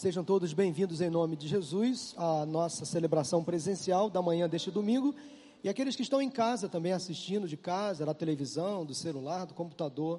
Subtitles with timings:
[0.00, 5.14] Sejam todos bem-vindos em nome de Jesus à nossa celebração presencial da manhã deste domingo.
[5.62, 9.52] E aqueles que estão em casa também assistindo de casa, da televisão, do celular, do
[9.52, 10.18] computador.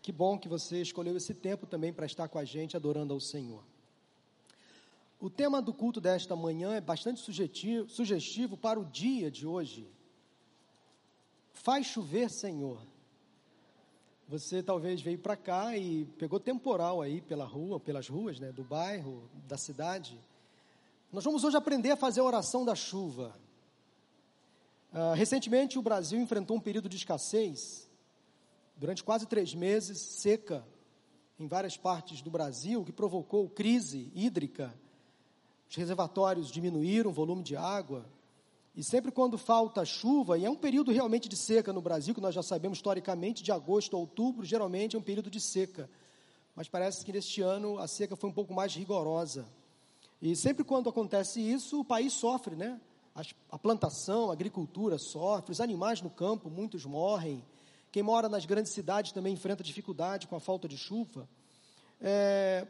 [0.00, 3.20] Que bom que você escolheu esse tempo também para estar com a gente adorando ao
[3.20, 3.62] Senhor.
[5.20, 9.86] O tema do culto desta manhã é bastante sugestivo, sugestivo para o dia de hoje.
[11.52, 12.80] Faz chover, Senhor.
[14.28, 18.62] Você talvez veio para cá e pegou temporal aí pela rua, pelas ruas, né, do
[18.62, 20.20] bairro, da cidade.
[21.10, 23.34] Nós vamos hoje aprender a fazer a oração da chuva.
[24.92, 27.88] Uh, recentemente o Brasil enfrentou um período de escassez,
[28.76, 30.62] durante quase três meses, seca
[31.40, 34.74] em várias partes do Brasil, que provocou crise hídrica.
[35.70, 38.04] Os reservatórios diminuíram o volume de água,
[38.78, 42.20] e sempre quando falta chuva, e é um período realmente de seca no Brasil, que
[42.20, 45.90] nós já sabemos historicamente, de agosto a outubro, geralmente é um período de seca.
[46.54, 49.44] Mas parece que neste ano a seca foi um pouco mais rigorosa.
[50.22, 52.80] E sempre quando acontece isso, o país sofre, né?
[53.50, 57.44] A plantação, a agricultura sofre, os animais no campo, muitos morrem.
[57.90, 61.28] Quem mora nas grandes cidades também enfrenta dificuldade com a falta de chuva.
[62.00, 62.64] É,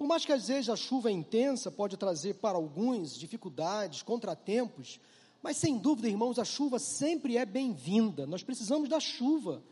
[0.00, 4.98] por mais que às vezes a chuva é intensa, pode trazer para alguns dificuldades, contratempos,
[5.42, 8.26] mas sem dúvida, irmãos, a chuva sempre é bem-vinda.
[8.26, 9.62] Nós precisamos da chuva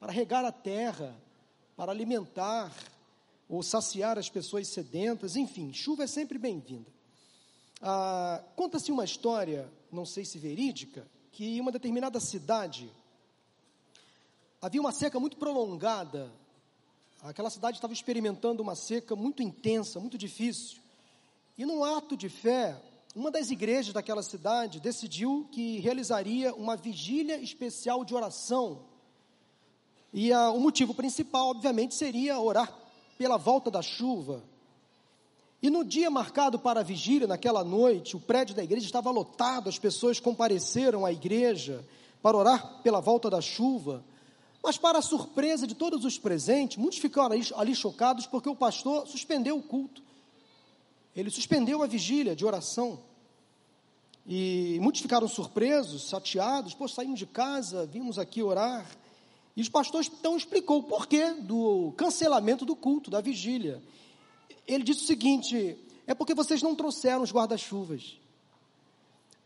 [0.00, 1.16] para regar a terra,
[1.76, 2.74] para alimentar
[3.48, 6.90] ou saciar as pessoas sedentas, enfim, chuva é sempre bem-vinda.
[7.80, 12.90] Ah, Conta-se uma história, não sei se verídica, que em uma determinada cidade
[14.60, 16.28] havia uma seca muito prolongada
[17.28, 20.78] Aquela cidade estava experimentando uma seca muito intensa, muito difícil.
[21.58, 22.80] E num ato de fé,
[23.16, 28.84] uma das igrejas daquela cidade decidiu que realizaria uma vigília especial de oração.
[30.12, 32.72] E a, o motivo principal, obviamente, seria orar
[33.18, 34.44] pela volta da chuva.
[35.60, 39.68] E no dia marcado para a vigília, naquela noite, o prédio da igreja estava lotado,
[39.68, 41.84] as pessoas compareceram à igreja
[42.22, 44.04] para orar pela volta da chuva.
[44.62, 48.56] Mas, para a surpresa de todos os presentes, muitos ficaram ali, ali chocados porque o
[48.56, 50.02] pastor suspendeu o culto.
[51.14, 52.98] Ele suspendeu a vigília de oração.
[54.26, 56.74] E muitos ficaram surpresos, chateados.
[56.74, 58.86] Pô, saímos de casa, vimos aqui orar.
[59.56, 63.82] E os pastores então explicou o porquê do cancelamento do culto, da vigília.
[64.66, 68.18] Ele disse o seguinte: é porque vocês não trouxeram os guarda-chuvas.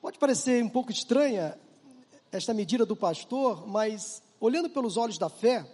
[0.01, 1.57] Pode parecer um pouco estranha
[2.33, 5.71] esta medida do pastor, mas olhando pelos olhos da fé,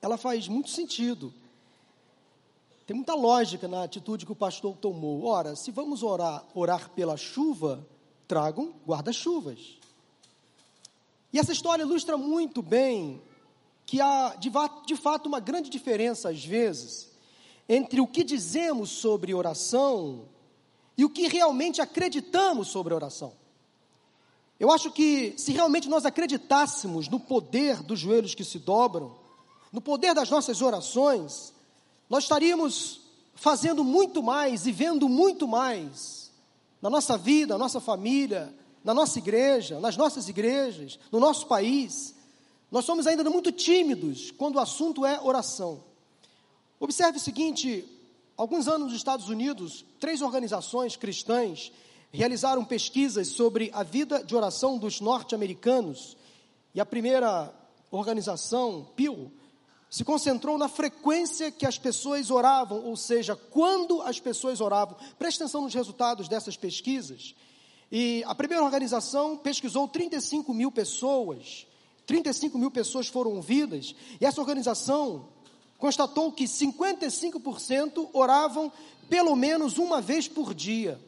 [0.00, 1.32] ela faz muito sentido.
[2.86, 5.24] Tem muita lógica na atitude que o pastor tomou.
[5.24, 7.88] Ora, se vamos orar, orar pela chuva,
[8.28, 9.78] tragam guarda-chuvas.
[11.32, 13.22] E essa história ilustra muito bem
[13.86, 14.50] que há, de,
[14.86, 17.10] de fato, uma grande diferença, às vezes,
[17.68, 20.28] entre o que dizemos sobre oração
[20.96, 23.32] e o que realmente acreditamos sobre oração.
[24.58, 29.16] Eu acho que se realmente nós acreditássemos no poder dos joelhos que se dobram,
[29.72, 31.52] no poder das nossas orações,
[32.08, 33.00] nós estaríamos
[33.34, 36.30] fazendo muito mais e vendo muito mais
[36.80, 38.54] na nossa vida, na nossa família,
[38.84, 42.14] na nossa igreja, nas nossas igrejas, no nosso país.
[42.70, 45.82] Nós somos ainda muito tímidos quando o assunto é oração.
[46.78, 47.84] Observe o seguinte:
[48.36, 51.72] alguns anos nos Estados Unidos, três organizações cristãs
[52.14, 56.16] realizaram pesquisas sobre a vida de oração dos norte-americanos
[56.72, 57.52] e a primeira
[57.90, 59.32] organização, Pew,
[59.90, 64.96] se concentrou na frequência que as pessoas oravam, ou seja, quando as pessoas oravam.
[65.18, 67.34] Preste atenção nos resultados dessas pesquisas.
[67.90, 71.66] E a primeira organização pesquisou 35 mil pessoas,
[72.06, 75.28] 35 mil pessoas foram ouvidas, e essa organização
[75.78, 78.72] constatou que 55% oravam
[79.08, 81.00] pelo menos uma vez por dia.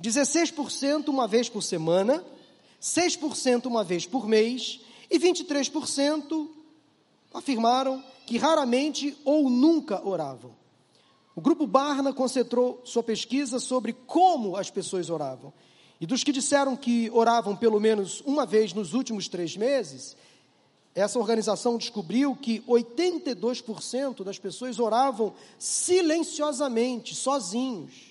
[0.00, 2.24] 16% uma vez por semana,
[2.80, 4.80] 6% uma vez por mês
[5.10, 6.48] e 23%
[7.34, 10.54] afirmaram que raramente ou nunca oravam.
[11.34, 15.52] O grupo Barna concentrou sua pesquisa sobre como as pessoas oravam.
[16.00, 20.16] E dos que disseram que oravam pelo menos uma vez nos últimos três meses,
[20.94, 28.09] essa organização descobriu que 82% das pessoas oravam silenciosamente, sozinhos.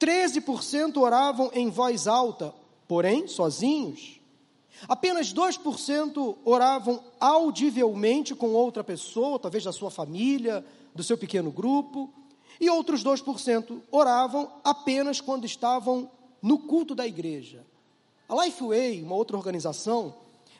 [0.00, 2.54] 13% oravam em voz alta,
[2.86, 4.20] porém sozinhos.
[4.88, 10.64] Apenas 2% oravam audivelmente com outra pessoa, talvez da sua família,
[10.94, 12.12] do seu pequeno grupo.
[12.60, 16.10] E outros 2% oravam apenas quando estavam
[16.42, 17.64] no culto da igreja.
[18.28, 20.14] A Lifeway, uma outra organização,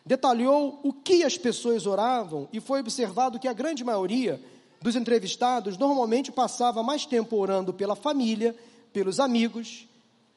[0.05, 4.41] detalhou o que as pessoas oravam e foi observado que a grande maioria
[4.83, 8.55] dos entrevistados normalmente passava mais tempo orando pela família,
[8.95, 9.89] pelos amigos,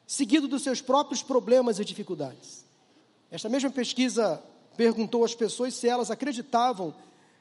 [0.04, 2.66] seguido dos seus próprios problemas e dificuldades.
[3.30, 4.42] Esta mesma pesquisa
[4.76, 6.92] perguntou às pessoas se elas acreditavam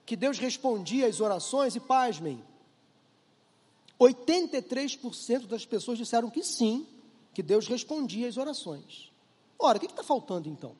[0.06, 2.42] que Deus respondia às orações e, pasmem,
[4.00, 6.86] 83% das pessoas disseram que sim,
[7.34, 9.12] que Deus respondia às orações.
[9.58, 10.75] Ora, o que está faltando então?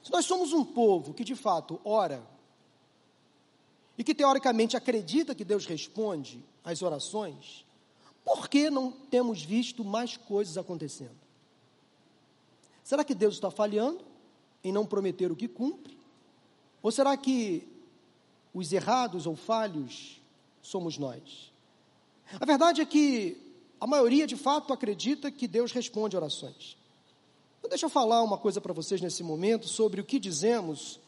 [0.00, 2.24] Se nós somos um povo que de fato ora,
[3.98, 7.64] e que teoricamente acredita que Deus responde às orações,
[8.24, 11.16] por que não temos visto mais coisas acontecendo?
[12.82, 14.04] Será que Deus está falhando
[14.62, 15.96] em não prometer o que cumpre?
[16.82, 17.66] Ou será que
[18.52, 20.20] os errados ou falhos
[20.62, 21.52] somos nós?
[22.40, 23.36] A verdade é que
[23.80, 26.76] a maioria de fato acredita que Deus responde orações.
[27.58, 31.00] Então, deixa eu falar uma coisa para vocês nesse momento sobre o que dizemos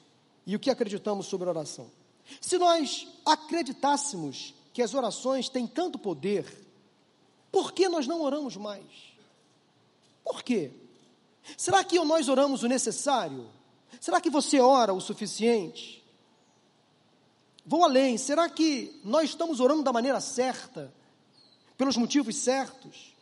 [0.46, 1.90] e o que acreditamos sobre oração.
[2.40, 6.65] Se nós acreditássemos que as orações têm tanto poder,
[7.56, 8.84] por que nós não oramos mais?
[10.22, 10.72] Por quê?
[11.56, 13.48] Será que nós oramos o necessário?
[13.98, 16.04] Será que você ora o suficiente?
[17.64, 20.92] Vou além, será que nós estamos orando da maneira certa?
[21.78, 23.16] Pelos motivos certos?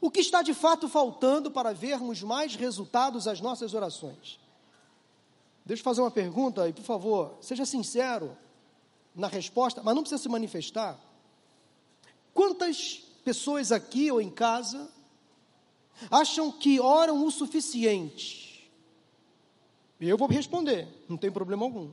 [0.00, 4.40] O que está de fato faltando para vermos mais resultados às nossas orações?
[5.66, 8.34] Deixa eu fazer uma pergunta e, por favor, seja sincero
[9.14, 10.98] na resposta, mas não precisa se manifestar.
[12.32, 14.88] Quantas pessoas aqui ou em casa
[16.10, 18.72] acham que oram o suficiente?
[20.00, 21.90] Eu vou responder, não tem problema algum.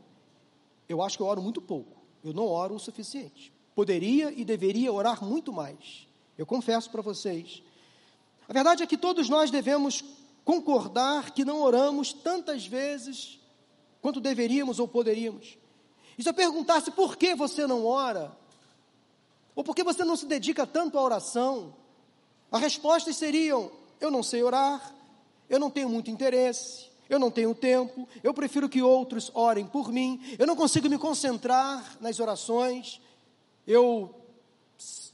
[0.87, 1.91] Eu acho que eu oro muito pouco.
[2.23, 3.51] Eu não oro o suficiente.
[3.75, 6.07] Poderia e deveria orar muito mais.
[6.37, 7.61] Eu confesso para vocês.
[8.47, 10.05] A verdade é que todos nós devemos
[10.45, 13.41] concordar que não oramos tantas vezes
[14.01, 15.57] quanto deveríamos ou poderíamos.
[16.17, 18.31] E se eu perguntasse por que você não ora,
[19.55, 21.73] ou por que você não se dedica tanto à oração,
[22.51, 24.93] as respostas seriam: eu não sei orar,
[25.49, 29.91] eu não tenho muito interesse, eu não tenho tempo, eu prefiro que outros orem por
[29.91, 32.99] mim, eu não consigo me concentrar nas orações,
[33.65, 34.13] eu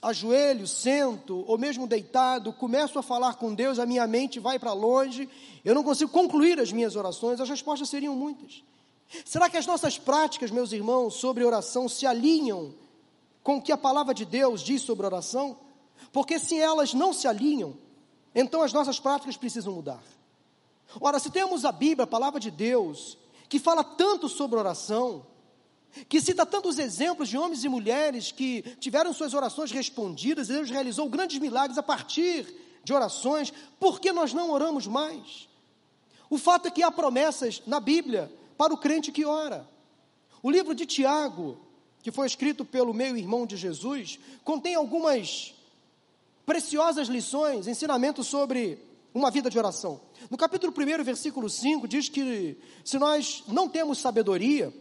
[0.01, 4.73] ajoelho, sento, ou mesmo deitado, começo a falar com Deus, a minha mente vai para
[4.73, 5.29] longe,
[5.63, 8.63] eu não consigo concluir as minhas orações, as respostas seriam muitas.
[9.23, 12.73] Será que as nossas práticas, meus irmãos, sobre oração se alinham
[13.43, 15.57] com o que a palavra de Deus diz sobre oração?
[16.11, 17.77] Porque se elas não se alinham,
[18.33, 20.01] então as nossas práticas precisam mudar.
[20.99, 23.17] Ora, se temos a Bíblia, a palavra de Deus,
[23.47, 25.25] que fala tanto sobre oração,
[26.07, 30.69] que cita tantos exemplos de homens e mulheres que tiveram suas orações respondidas, e Deus
[30.69, 32.53] realizou grandes milagres a partir
[32.83, 35.47] de orações, por que nós não oramos mais?
[36.29, 39.67] O fato é que há promessas na Bíblia para o crente que ora.
[40.41, 41.57] O livro de Tiago,
[42.01, 45.53] que foi escrito pelo meio-irmão de Jesus, contém algumas
[46.45, 48.79] preciosas lições, ensinamentos sobre
[49.13, 50.01] uma vida de oração.
[50.29, 54.73] No capítulo 1, versículo 5, diz que se nós não temos sabedoria,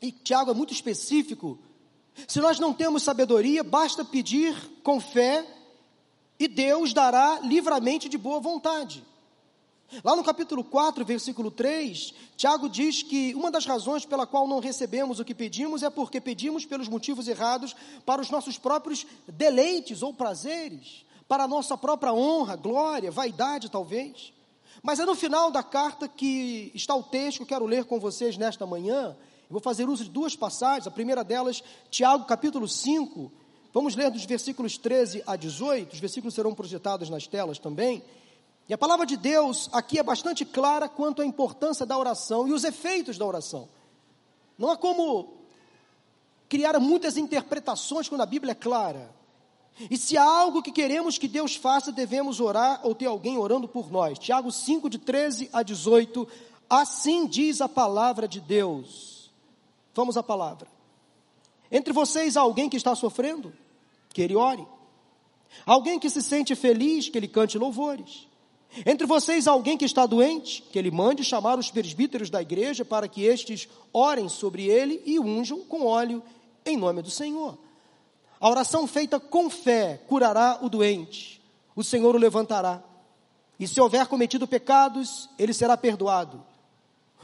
[0.00, 1.58] e Tiago é muito específico,
[2.26, 5.46] se nós não temos sabedoria, basta pedir com fé
[6.38, 9.02] e Deus dará livremente de boa vontade.
[10.02, 14.58] Lá no capítulo 4, versículo 3, Tiago diz que uma das razões pela qual não
[14.58, 20.02] recebemos o que pedimos é porque pedimos pelos motivos errados para os nossos próprios deleites
[20.02, 24.32] ou prazeres, para a nossa própria honra, glória, vaidade, talvez.
[24.82, 28.00] Mas é no final da carta que está o texto que eu quero ler com
[28.00, 29.14] vocês nesta manhã.
[29.42, 30.86] Eu vou fazer uso de duas passagens.
[30.86, 33.30] A primeira delas, Tiago, capítulo 5.
[33.74, 35.92] Vamos ler dos versículos 13 a 18.
[35.92, 38.02] Os versículos serão projetados nas telas também.
[38.72, 42.54] E a palavra de Deus aqui é bastante clara quanto à importância da oração e
[42.54, 43.68] os efeitos da oração.
[44.56, 45.34] Não há como
[46.48, 49.14] criar muitas interpretações quando a Bíblia é clara.
[49.90, 53.68] E se há algo que queremos que Deus faça, devemos orar ou ter alguém orando
[53.68, 54.18] por nós.
[54.18, 56.26] Tiago 5, de 13 a 18.
[56.70, 59.30] Assim diz a palavra de Deus.
[59.94, 60.66] Vamos à palavra.
[61.70, 63.52] Entre vocês há alguém que está sofrendo?
[64.14, 64.66] Que ele ore.
[65.66, 67.10] Alguém que se sente feliz?
[67.10, 68.31] Que ele cante louvores.
[68.86, 73.06] Entre vocês alguém que está doente, que ele mande chamar os presbíteros da igreja para
[73.06, 76.22] que estes orem sobre ele e unjam com óleo
[76.64, 77.58] em nome do Senhor.
[78.40, 81.40] A oração feita com fé curará o doente,
[81.76, 82.82] o Senhor o levantará.
[83.60, 86.42] E se houver cometido pecados, ele será perdoado.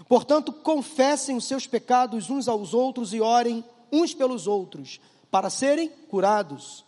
[0.06, 5.00] Portanto, confessem os seus pecados uns aos outros e orem uns pelos outros,
[5.30, 6.84] para serem curados.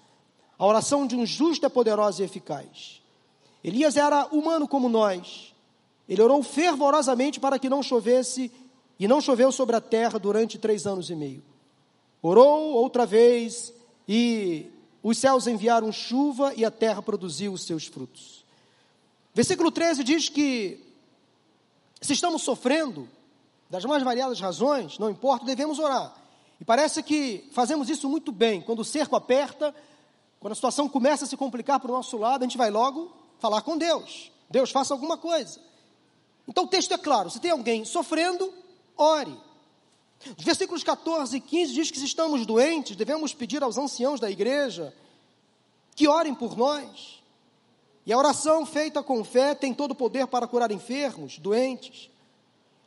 [0.58, 2.99] A oração de um justo é poderosa e eficaz.
[3.62, 5.54] Elias era humano como nós.
[6.08, 8.50] Ele orou fervorosamente para que não chovesse,
[9.00, 11.42] e não choveu sobre a terra durante três anos e meio.
[12.20, 13.72] Orou outra vez
[14.06, 14.66] e
[15.02, 18.44] os céus enviaram chuva e a terra produziu os seus frutos.
[19.34, 20.84] Versículo 13 diz que
[21.98, 23.08] se estamos sofrendo,
[23.70, 26.14] das mais variadas razões, não importa, devemos orar.
[26.60, 28.60] E parece que fazemos isso muito bem.
[28.60, 29.74] Quando o cerco aperta,
[30.38, 33.10] quando a situação começa a se complicar para o nosso lado, a gente vai logo
[33.40, 34.30] falar com Deus.
[34.48, 35.60] Deus, faça alguma coisa.
[36.46, 38.52] Então o texto é claro: se tem alguém sofrendo,
[38.96, 39.36] ore.
[40.36, 44.30] Os versículos 14 e 15 diz que se estamos doentes, devemos pedir aos anciãos da
[44.30, 44.94] igreja
[45.94, 47.20] que orem por nós.
[48.04, 52.10] E a oração feita com fé tem todo o poder para curar enfermos, doentes.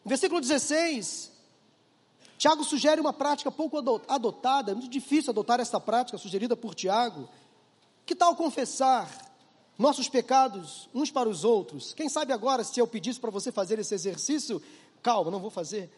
[0.04, 1.32] No versículo 16,
[2.38, 7.30] Tiago sugere uma prática pouco adotada, é muito difícil adotar essa prática sugerida por Tiago.
[8.06, 9.10] Que tal confessar
[9.78, 11.94] nossos pecados uns para os outros?
[11.94, 14.62] Quem sabe agora, se eu pedisse para você fazer esse exercício,
[15.02, 15.90] calma, não vou fazer.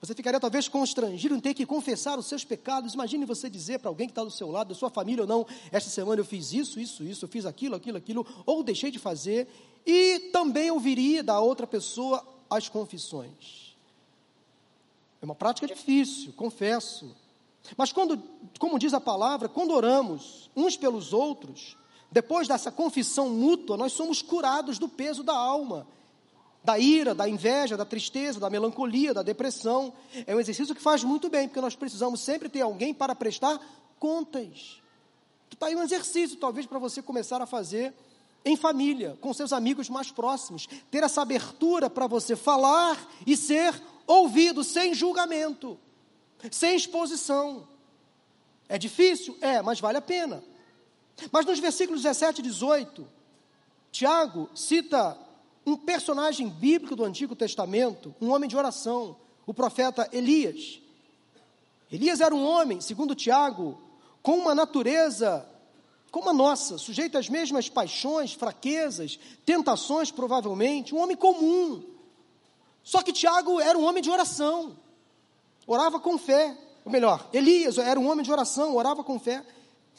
[0.00, 2.94] Você ficaria talvez constrangido em ter que confessar os seus pecados.
[2.94, 5.46] Imagine você dizer para alguém que está do seu lado, da sua família ou não,
[5.72, 8.98] esta semana eu fiz isso, isso, isso, eu fiz aquilo, aquilo, aquilo, ou deixei de
[8.98, 9.48] fazer.
[9.86, 13.74] E também ouviria da outra pessoa as confissões.
[15.20, 17.16] É uma prática difícil, confesso.
[17.76, 18.22] Mas quando,
[18.58, 21.76] como diz a palavra, quando oramos uns pelos outros,
[22.10, 25.86] depois dessa confissão mútua, nós somos curados do peso da alma
[26.66, 29.92] da ira, da inveja, da tristeza, da melancolia, da depressão.
[30.26, 33.60] É um exercício que faz muito bem, porque nós precisamos sempre ter alguém para prestar
[34.00, 34.82] contas.
[35.48, 37.94] Está aí um exercício, talvez, para você começar a fazer
[38.44, 40.66] em família, com seus amigos mais próximos.
[40.90, 45.78] Ter essa abertura para você falar e ser ouvido, sem julgamento,
[46.50, 47.68] sem exposição.
[48.68, 49.38] É difícil?
[49.40, 50.42] É, mas vale a pena.
[51.32, 53.06] Mas nos versículos 17 e 18,
[53.90, 55.18] Tiago cita
[55.64, 60.80] um personagem bíblico do Antigo Testamento, um homem de oração, o profeta Elias.
[61.90, 63.80] Elias era um homem, segundo Tiago,
[64.22, 65.46] com uma natureza
[66.10, 71.82] como a nossa, sujeito às mesmas paixões, fraquezas, tentações, provavelmente, um homem comum.
[72.82, 74.76] Só que Tiago era um homem de oração,
[75.66, 76.56] orava com fé.
[76.84, 79.44] Ou melhor, Elias era um homem de oração, orava com fé.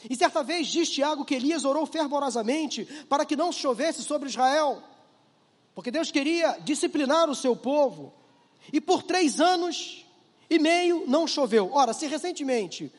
[0.08, 4.82] E certa vez diz Tiago que Elias orou fervorosamente para que não chovesse sobre Israel
[5.78, 8.12] porque Deus queria disciplinar o seu povo,
[8.72, 10.04] e por três anos
[10.50, 11.70] e meio não choveu.
[11.72, 12.92] Ora, se recentemente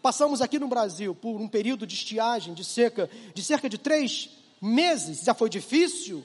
[0.00, 4.30] passamos aqui no Brasil por um período de estiagem, de seca, de cerca de três
[4.62, 6.24] meses, já foi difícil,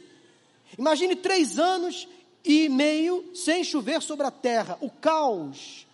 [0.78, 2.08] imagine três anos
[2.44, 5.88] e meio sem chover sobre a terra, o caos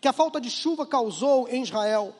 [0.00, 2.12] que a falta de chuva causou em Israel.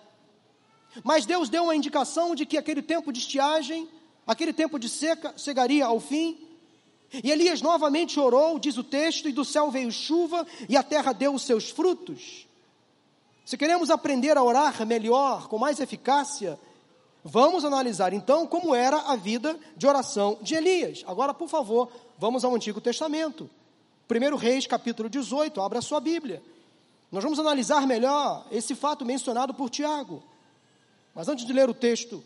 [1.03, 3.89] Mas Deus deu uma indicação de que aquele tempo de estiagem,
[4.27, 6.39] aquele tempo de seca, chegaria ao fim,
[7.23, 11.13] e Elias novamente orou, diz o texto, e do céu veio chuva, e a terra
[11.13, 12.47] deu os seus frutos.
[13.45, 16.59] Se queremos aprender a orar melhor, com mais eficácia,
[17.23, 21.05] vamos analisar então como era a vida de oração de Elias.
[21.07, 23.51] Agora, por favor, vamos ao Antigo Testamento.
[24.11, 26.43] 1 Reis, capítulo 18, abra a sua Bíblia.
[27.11, 30.23] Nós vamos analisar melhor esse fato mencionado por Tiago.
[31.15, 32.23] Mas antes de ler o texto,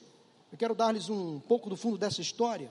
[0.53, 2.71] eu quero dar-lhes um pouco do fundo dessa história.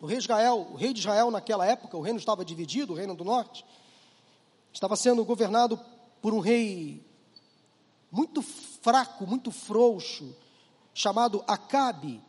[0.00, 3.14] O rei, Israel, o rei de Israel naquela época, o reino estava dividido, o reino
[3.14, 3.64] do norte,
[4.72, 5.78] estava sendo governado
[6.20, 7.04] por um rei
[8.10, 10.34] muito fraco, muito frouxo,
[10.94, 12.20] chamado Acabe.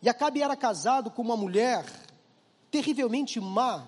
[0.00, 1.84] E Acabe era casado com uma mulher
[2.70, 3.86] terrivelmente má,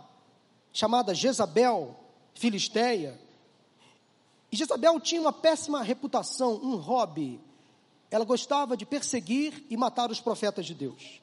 [0.72, 1.96] chamada Jezabel,
[2.34, 3.20] filisteia.
[4.50, 7.40] E Jezabel tinha uma péssima reputação, um hobby.
[8.10, 11.20] Ela gostava de perseguir e matar os profetas de Deus.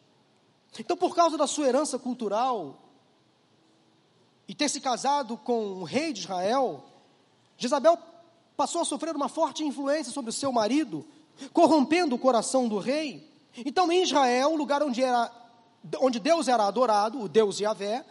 [0.80, 2.80] Então, por causa da sua herança cultural
[4.48, 6.84] e ter se casado com o rei de Israel,
[7.58, 7.98] Jezabel
[8.56, 11.06] passou a sofrer uma forte influência sobre o seu marido,
[11.54, 13.28] corrompendo o coração do rei.
[13.58, 15.32] Então, em Israel, o lugar onde, era,
[16.00, 18.06] onde Deus era adorado, o Deus Yahvé,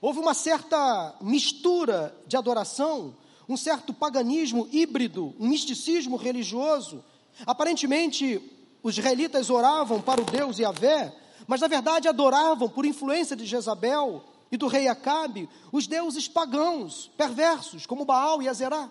[0.00, 3.14] houve uma certa mistura de adoração,
[3.48, 7.04] um certo paganismo híbrido, um misticismo religioso.
[7.46, 8.40] Aparentemente,
[8.82, 11.14] os israelitas oravam para o Deus Yahvé,
[11.46, 17.10] mas na verdade adoravam, por influência de Jezabel e do rei Acabe, os deuses pagãos,
[17.16, 18.90] perversos, como Baal e Azerá.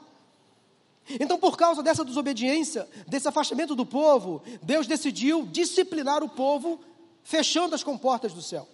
[1.20, 6.82] Então, por causa dessa desobediência, desse afastamento do povo, Deus decidiu disciplinar o povo,
[7.24, 8.68] fechando as comportas do céu.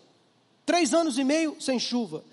[0.65, 2.23] Três anos e meio sem chuva.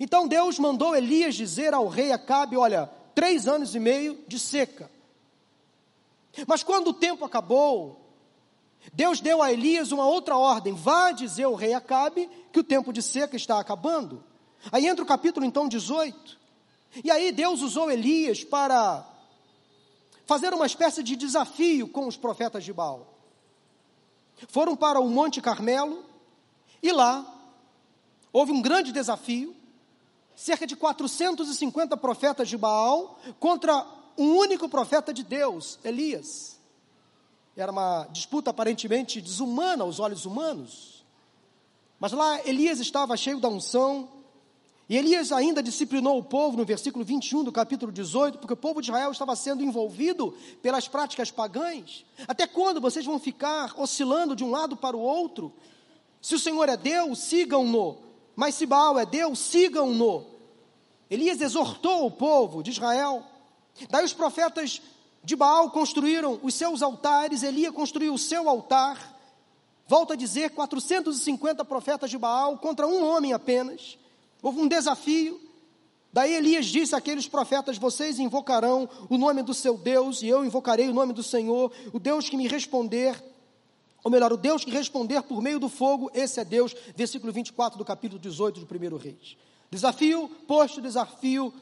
[0.00, 4.90] Então Deus mandou Elias dizer ao rei Acabe: Olha, três anos e meio de seca.
[6.46, 8.04] Mas quando o tempo acabou,
[8.92, 12.92] Deus deu a Elias uma outra ordem: vá dizer ao rei Acabe que o tempo
[12.92, 14.22] de seca está acabando.
[14.72, 16.38] Aí entra o capítulo então 18.
[17.02, 19.04] E aí Deus usou Elias para
[20.26, 23.14] fazer uma espécie de desafio com os profetas de Baal.
[24.48, 26.04] Foram para o Monte Carmelo
[26.82, 27.26] e lá
[28.32, 29.54] houve um grande desafio.
[30.36, 36.58] Cerca de 450 profetas de Baal contra um único profeta de Deus, Elias.
[37.56, 41.04] Era uma disputa aparentemente desumana aos olhos humanos.
[42.00, 44.08] Mas lá Elias estava cheio da unção,
[44.88, 48.82] e Elias ainda disciplinou o povo no versículo 21 do capítulo 18, porque o povo
[48.82, 52.04] de Israel estava sendo envolvido pelas práticas pagãs.
[52.28, 55.52] Até quando vocês vão ficar oscilando de um lado para o outro?
[56.20, 57.96] Se o Senhor é Deus, sigam-no.
[58.36, 60.26] Mas se Baal é Deus, sigam-no.
[61.10, 63.24] Elias exortou o povo de Israel.
[63.90, 64.80] Daí os profetas
[65.22, 69.14] de Baal construíram os seus altares, Elias construiu o seu altar.
[69.86, 73.98] Volto a dizer, 450 profetas de Baal contra um homem apenas.
[74.42, 75.40] Houve um desafio.
[76.12, 80.88] Daí Elias disse àqueles profetas: Vocês invocarão o nome do seu Deus, e eu invocarei
[80.88, 83.22] o nome do Senhor, o Deus que me responder,
[84.02, 86.74] ou melhor, o Deus que responder por meio do fogo, esse é Deus.
[86.94, 89.36] Versículo 24 do capítulo 18 do primeiro Reis.
[89.70, 91.52] Desafio posto, desafio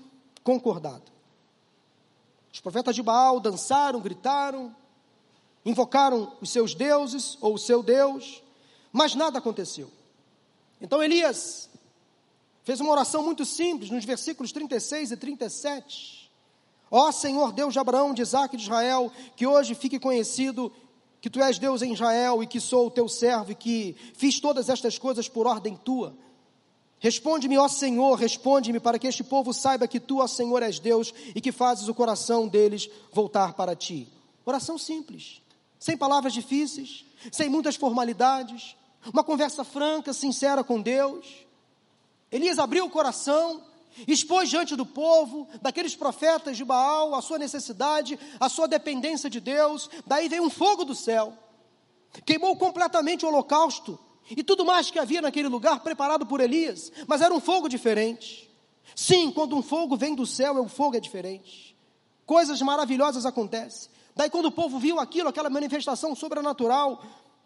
[0.43, 1.12] concordado.
[2.53, 4.75] Os profetas de Baal dançaram, gritaram,
[5.65, 8.43] invocaram os seus deuses ou o seu Deus,
[8.93, 9.91] mas nada aconteceu.
[10.81, 11.71] Então Elias
[12.63, 16.31] fez uma oração muito simples nos versículos 36 e 37.
[16.91, 20.71] Ó Senhor Deus de Abraão, de Isaac e de Israel, que hoje fique conhecido
[21.23, 24.41] que tu és Deus em Israel e que sou o teu servo e que fiz
[24.41, 26.15] todas estas coisas por ordem tua.
[27.03, 31.13] Responde-me, ó Senhor, responde-me para que este povo saiba que tu, ó Senhor, és Deus
[31.35, 34.07] e que fazes o coração deles voltar para ti.
[34.47, 35.43] Oração simples,
[35.81, 38.77] sem palavras difíceis, sem muitas formalidades,
[39.13, 41.27] uma conversa franca, sincera com Deus.
[42.31, 43.61] Elias abriu o coração,
[44.07, 49.41] expôs diante do povo, daqueles profetas de Baal, a sua necessidade, a sua dependência de
[49.41, 49.91] Deus.
[50.07, 51.37] Daí veio um fogo do céu,
[52.25, 53.99] queimou completamente o holocausto
[54.31, 58.51] e tudo mais que havia naquele lugar preparado por Elias, mas era um fogo diferente.
[58.95, 61.77] Sim, quando um fogo vem do céu, o fogo é diferente.
[62.27, 63.91] Coisas maravilhosas acontecem.
[64.15, 67.03] Daí, quando o povo viu aquilo, aquela manifestação sobrenatural,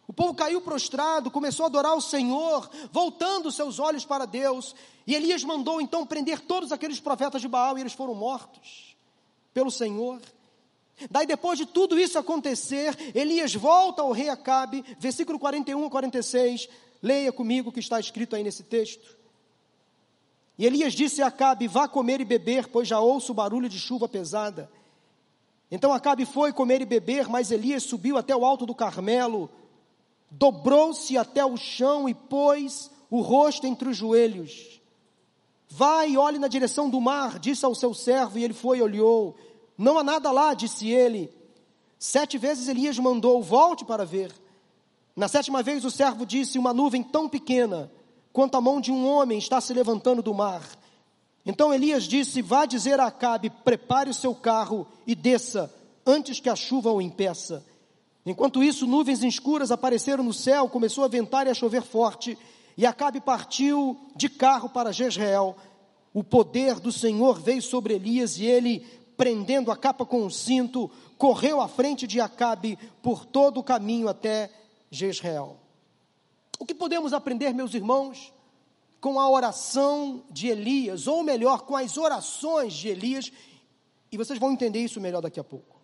[0.08, 4.74] o povo caiu prostrado, começou a adorar o Senhor, voltando seus olhos para Deus.
[5.06, 8.96] E Elias mandou então prender todos aqueles profetas de Baal e eles foram mortos
[9.52, 10.20] pelo Senhor.
[11.10, 16.68] Daí, depois de tudo isso acontecer, Elias volta ao rei Acabe, versículo 41 a 46.
[17.02, 19.16] Leia comigo o que está escrito aí nesse texto.
[20.58, 23.78] E Elias disse a Acabe: Vá comer e beber, pois já ouço o barulho de
[23.78, 24.70] chuva pesada.
[25.70, 29.50] Então Acabe foi comer e beber, mas Elias subiu até o alto do Carmelo
[30.30, 34.80] dobrou-se até o chão e pôs o rosto entre os joelhos.
[35.68, 38.82] Vai e olhe na direção do mar, disse ao seu servo, e ele foi e
[38.82, 39.36] olhou.
[39.76, 41.32] Não há nada lá, disse ele.
[41.98, 44.32] Sete vezes Elias mandou, volte para ver.
[45.14, 47.90] Na sétima vez o servo disse: Uma nuvem tão pequena
[48.32, 50.62] quanto a mão de um homem está se levantando do mar.
[51.44, 55.72] Então Elias disse: Vá dizer a Acabe: prepare o seu carro e desça,
[56.04, 57.64] antes que a chuva o impeça.
[58.26, 62.36] Enquanto isso, nuvens escuras apareceram no céu, começou a ventar e a chover forte,
[62.76, 65.56] e Acabe partiu de carro para Jezreel.
[66.12, 68.84] O poder do Senhor veio sobre Elias e ele,
[69.16, 74.08] prendendo a capa com o cinto, correu à frente de Acabe por todo o caminho
[74.08, 74.50] até
[74.90, 75.56] Jezreel.
[76.58, 78.32] O que podemos aprender, meus irmãos,
[79.00, 83.32] com a oração de Elias, ou melhor, com as orações de Elias,
[84.10, 85.76] e vocês vão entender isso melhor daqui a pouco.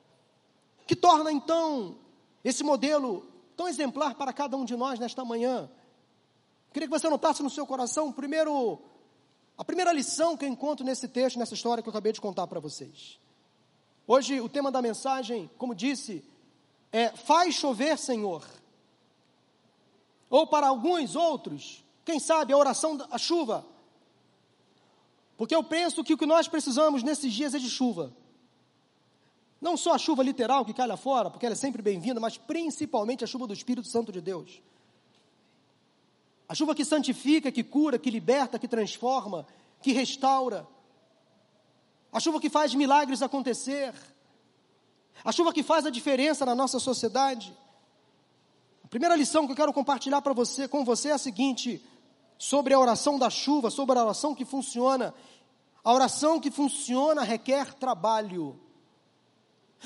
[0.87, 1.97] Que torna então
[2.45, 5.71] esse modelo tão exemplar para cada um de nós nesta manhã.
[6.73, 8.81] Queria que você notasse no seu coração, primeiro,
[9.57, 12.47] a primeira lição que eu encontro nesse texto, nessa história que eu acabei de contar
[12.47, 13.21] para vocês.
[14.07, 16.25] Hoje, o tema da mensagem, como disse,
[16.91, 18.45] é Faz chover, Senhor.
[20.29, 23.65] Ou para alguns outros, quem sabe a oração da chuva.
[25.37, 28.13] Porque eu penso que o que nós precisamos nesses dias é de chuva.
[29.61, 32.37] Não só a chuva literal que cai lá fora, porque ela é sempre bem-vinda, mas
[32.37, 34.61] principalmente a chuva do Espírito Santo de Deus.
[36.49, 39.47] A chuva que santifica, que cura, que liberta, que transforma,
[39.81, 40.67] que restaura.
[42.13, 43.95] A chuva que faz milagres acontecer.
[45.25, 47.57] A chuva que faz a diferença na nossa sociedade.
[48.85, 51.83] A primeira lição que eu quero compartilhar para você, com você é a seguinte:
[52.37, 55.15] sobre a oração da chuva, sobre a oração que funciona.
[55.83, 58.61] A oração que funciona requer trabalho.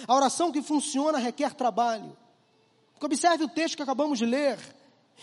[0.06, 2.16] A oração que funciona requer trabalho.
[2.92, 4.58] Porque observe o texto que acabamos de ler.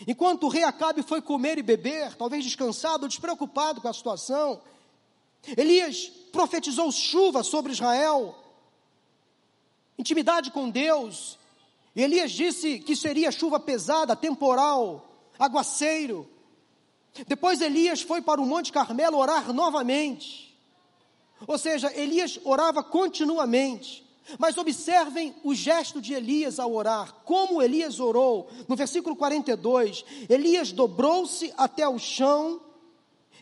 [0.07, 4.61] Enquanto o rei Acabe foi comer e beber, talvez descansado, despreocupado com a situação,
[5.57, 8.35] Elias profetizou chuva sobre Israel.
[9.97, 11.37] intimidade com Deus.
[11.95, 16.27] Elias disse que seria chuva pesada, temporal, aguaceiro.
[17.27, 20.57] Depois Elias foi para o Monte Carmelo orar novamente.
[21.45, 24.03] Ou seja, Elias orava continuamente.
[24.39, 28.49] Mas observem o gesto de Elias ao orar, como Elias orou.
[28.67, 32.61] No versículo 42, Elias dobrou-se até o chão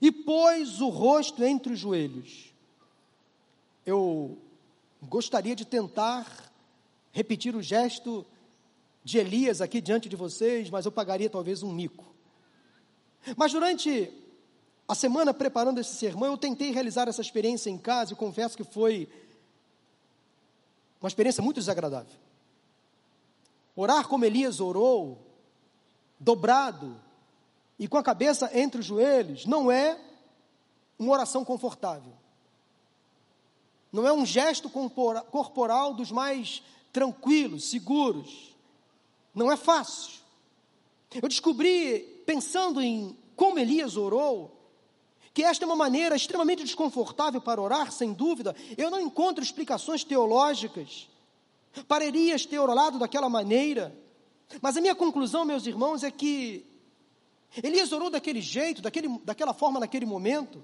[0.01, 2.51] e pôs o rosto entre os joelhos.
[3.85, 4.37] Eu
[5.01, 6.51] gostaria de tentar
[7.11, 8.25] repetir o gesto
[9.03, 12.05] de Elias aqui diante de vocês, mas eu pagaria talvez um mico.
[13.37, 14.11] Mas durante
[14.87, 18.63] a semana preparando esse sermão, eu tentei realizar essa experiência em casa e confesso que
[18.63, 19.07] foi
[20.99, 22.19] uma experiência muito desagradável.
[23.75, 25.17] Orar como Elias orou,
[26.19, 26.95] dobrado
[27.81, 29.99] e com a cabeça entre os joelhos, não é
[30.99, 32.13] uma oração confortável.
[33.91, 36.61] Não é um gesto corporal dos mais
[36.93, 38.55] tranquilos, seguros.
[39.33, 40.19] Não é fácil.
[41.19, 44.55] Eu descobri, pensando em como Elias orou,
[45.33, 48.55] que esta é uma maneira extremamente desconfortável para orar, sem dúvida.
[48.77, 51.09] Eu não encontro explicações teológicas
[51.87, 53.91] para Elias ter orado daquela maneira.
[54.61, 56.69] Mas a minha conclusão, meus irmãos, é que
[57.61, 60.63] Elias orou daquele jeito, daquele, daquela forma naquele momento,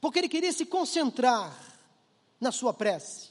[0.00, 1.56] porque ele queria se concentrar
[2.40, 3.30] na sua prece.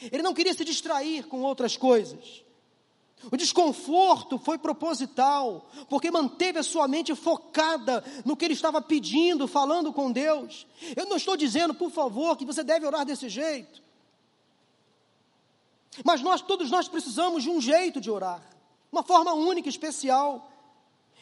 [0.00, 2.42] Ele não queria se distrair com outras coisas.
[3.30, 9.48] O desconforto foi proposital, porque manteve a sua mente focada no que ele estava pedindo,
[9.48, 10.66] falando com Deus.
[10.94, 13.82] Eu não estou dizendo, por favor, que você deve orar desse jeito.
[16.04, 18.42] Mas nós, todos nós precisamos de um jeito de orar,
[18.92, 20.52] uma forma única, especial.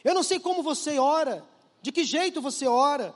[0.05, 1.43] Eu não sei como você ora,
[1.81, 3.15] de que jeito você ora,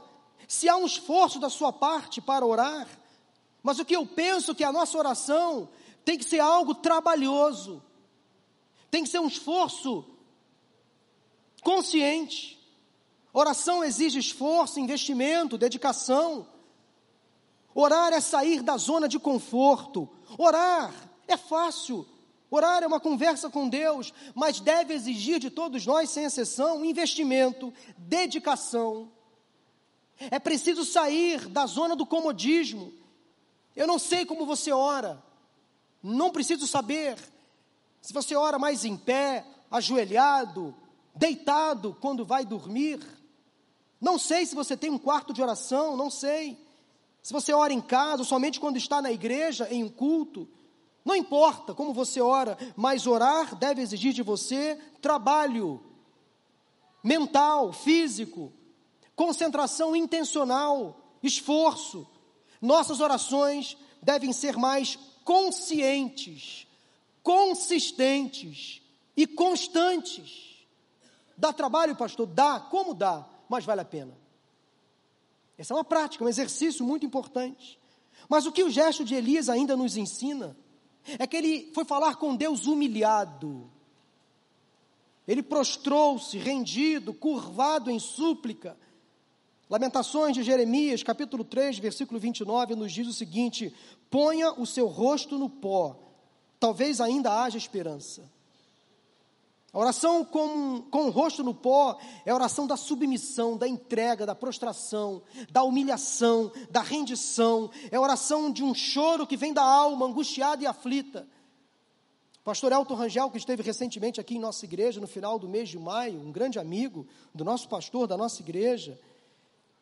[0.49, 2.89] se há um esforço da sua parte para orar,
[3.63, 5.69] mas o que eu penso que a nossa oração
[6.05, 7.83] tem que ser algo trabalhoso,
[8.91, 10.07] tem que ser um esforço
[11.63, 12.59] consciente.
[13.33, 16.47] Oração exige esforço, investimento, dedicação.
[17.75, 20.09] Orar é sair da zona de conforto.
[20.39, 20.95] Orar
[21.27, 22.09] é fácil.
[22.51, 27.73] Orar é uma conversa com Deus, mas deve exigir de todos nós, sem exceção, investimento,
[27.97, 29.13] dedicação.
[30.19, 32.93] É preciso sair da zona do comodismo.
[33.77, 35.23] Eu não sei como você ora,
[36.03, 37.17] não preciso saber
[38.01, 40.75] se você ora mais em pé, ajoelhado,
[41.15, 43.01] deitado quando vai dormir.
[44.01, 46.57] Não sei se você tem um quarto de oração, não sei.
[47.23, 50.49] Se você ora em casa, somente quando está na igreja, em um culto.
[51.09, 55.81] Não importa como você ora, mas orar deve exigir de você trabalho
[57.03, 58.53] mental, físico,
[59.17, 62.07] concentração intencional, esforço.
[62.61, 66.69] Nossas orações devem ser mais conscientes
[67.23, 68.83] consistentes
[69.17, 70.67] e constantes.
[71.39, 72.27] Dá trabalho, pastor?
[72.27, 72.61] Dá.
[72.61, 73.27] Como dá?
[73.49, 74.13] Mas vale a pena.
[75.57, 77.79] Essa é uma prática, um exercício muito importante.
[78.29, 80.55] Mas o que o gesto de Elias ainda nos ensina
[81.19, 83.71] é que ele foi falar com Deus humilhado.
[85.27, 88.77] Ele prostrou-se, rendido, curvado em súplica.
[89.71, 93.73] Lamentações de Jeremias, capítulo 3, versículo 29, nos diz o seguinte:
[94.11, 96.09] Ponha o seu rosto no pó
[96.59, 98.31] talvez ainda haja esperança.
[99.79, 104.27] A oração com, com o rosto no pó é a oração da submissão, da entrega,
[104.27, 107.71] da prostração, da humilhação, da rendição.
[107.89, 111.29] É a oração de um choro que vem da alma, angustiada e aflita.
[112.41, 115.69] O pastor Elton Rangel, que esteve recentemente aqui em nossa igreja, no final do mês
[115.69, 118.99] de maio, um grande amigo do nosso pastor, da nossa igreja,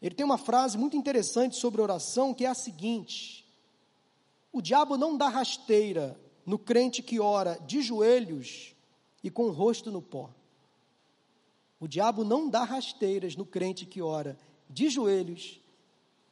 [0.02, 3.46] ele tem uma frase muito interessante sobre oração que é a seguinte:
[4.52, 8.75] O diabo não dá rasteira no crente que ora de joelhos
[9.26, 10.30] e com o rosto no pó.
[11.80, 14.38] O diabo não dá rasteiras no crente que ora
[14.70, 15.60] de joelhos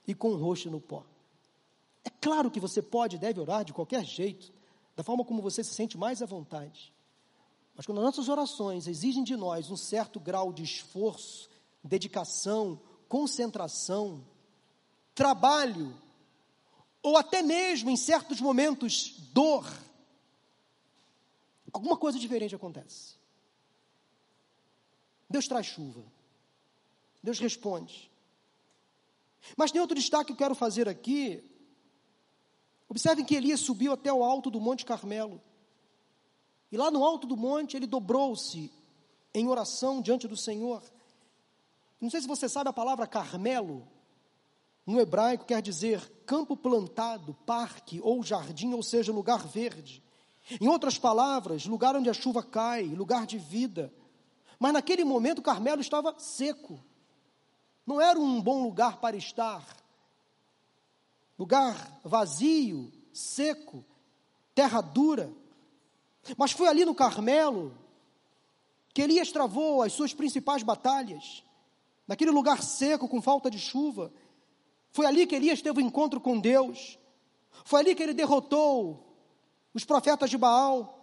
[0.07, 1.05] e com o rosto no pó.
[2.05, 4.53] É claro que você pode e deve orar de qualquer jeito,
[4.95, 6.95] da forma como você se sente mais à vontade.
[7.75, 11.51] Mas quando nossas orações exigem de nós um certo grau de esforço,
[11.83, 14.25] dedicação, concentração,
[15.17, 15.93] trabalho,
[17.03, 19.67] ou até mesmo em certos momentos dor,
[21.75, 23.17] alguma coisa diferente acontece.
[25.29, 26.03] Deus traz chuva.
[27.23, 28.11] Deus responde.
[29.57, 31.45] Mas tem outro destaque que eu quero fazer aqui.
[32.89, 35.43] Observem que Elias subiu até o alto do Monte Carmelo.
[36.71, 38.73] E lá no alto do monte ele dobrou-se
[39.33, 40.83] em oração diante do Senhor.
[42.01, 43.87] Não sei se você sabe a palavra Carmelo.
[44.87, 50.04] No hebraico quer dizer campo plantado, parque ou jardim, ou seja, lugar verde.
[50.61, 53.93] Em outras palavras, lugar onde a chuva cai, lugar de vida.
[54.59, 56.79] Mas naquele momento Carmelo estava seco.
[57.87, 59.65] Não era um bom lugar para estar.
[61.39, 63.85] Lugar vazio, seco,
[64.55, 65.33] terra dura.
[66.37, 67.77] Mas foi ali no Carmelo
[68.93, 71.43] que Elias travou as suas principais batalhas.
[72.07, 74.13] Naquele lugar seco, com falta de chuva.
[74.93, 76.99] Foi ali que Elias teve o um encontro com Deus.
[77.65, 79.14] Foi ali que ele derrotou
[79.75, 81.01] os profetas de Baal.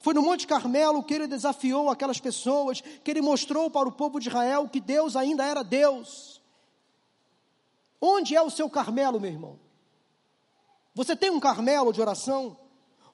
[0.00, 4.20] Foi no Monte Carmelo que ele desafiou aquelas pessoas, que ele mostrou para o povo
[4.20, 6.40] de Israel que Deus ainda era Deus.
[8.00, 9.58] Onde é o seu Carmelo, meu irmão?
[10.94, 12.56] Você tem um Carmelo de oração?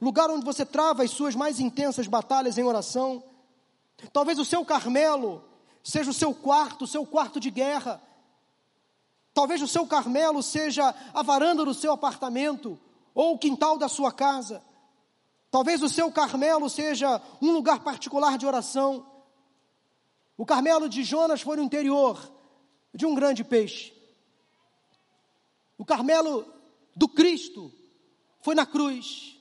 [0.01, 3.25] Lugar onde você trava as suas mais intensas batalhas em oração?
[4.13, 5.43] Talvez o seu Carmelo
[5.83, 8.03] seja o seu quarto, o seu quarto de guerra.
[9.33, 12.79] Talvez o seu Carmelo seja a varanda do seu apartamento
[13.15, 14.63] ou o quintal da sua casa.
[15.55, 19.07] Talvez o seu Carmelo seja um lugar particular de oração.
[20.37, 22.19] O Carmelo de Jonas foi no interior
[22.93, 23.95] de um grande peixe.
[25.79, 26.45] O Carmelo
[26.97, 27.73] do Cristo
[28.41, 29.41] foi na cruz.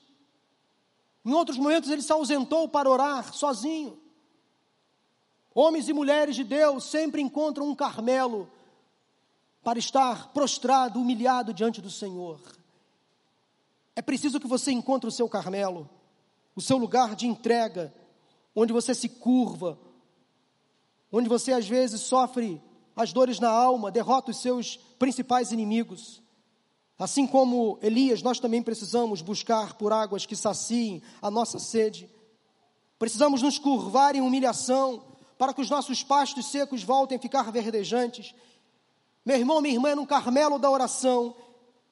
[1.25, 3.99] Em outros momentos ele se ausentou para orar sozinho.
[5.51, 8.51] Homens e mulheres de Deus sempre encontram um Carmelo
[9.63, 12.39] para estar prostrado, humilhado diante do Senhor.
[13.95, 15.89] É preciso que você encontre o seu Carmelo
[16.55, 17.93] o seu lugar de entrega,
[18.55, 19.77] onde você se curva,
[21.11, 22.61] onde você às vezes sofre
[22.95, 26.21] as dores na alma, derrota os seus principais inimigos.
[26.97, 32.09] Assim como Elias, nós também precisamos buscar por águas que saciem a nossa sede.
[32.99, 35.03] Precisamos nos curvar em humilhação
[35.37, 38.33] para que os nossos pastos secos voltem a ficar verdejantes.
[39.25, 41.35] Meu irmão, minha irmã, é no Carmelo da oração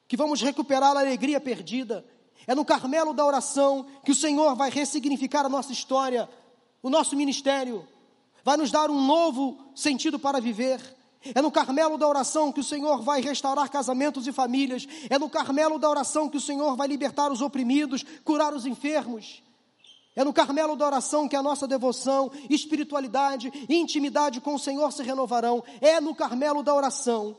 [0.06, 2.04] que vamos recuperar a alegria perdida,
[2.46, 6.28] é no Carmelo da oração que o Senhor vai ressignificar a nossa história,
[6.82, 7.86] o nosso ministério,
[8.44, 10.80] vai nos dar um novo sentido para viver.
[11.34, 14.88] É no Carmelo da oração que o Senhor vai restaurar casamentos e famílias.
[15.08, 19.40] É no Carmelo da oração que o Senhor vai libertar os oprimidos, curar os enfermos.
[20.16, 24.92] É no Carmelo da oração que a nossa devoção, espiritualidade e intimidade com o Senhor
[24.92, 25.62] se renovarão.
[25.80, 27.36] É no Carmelo da oração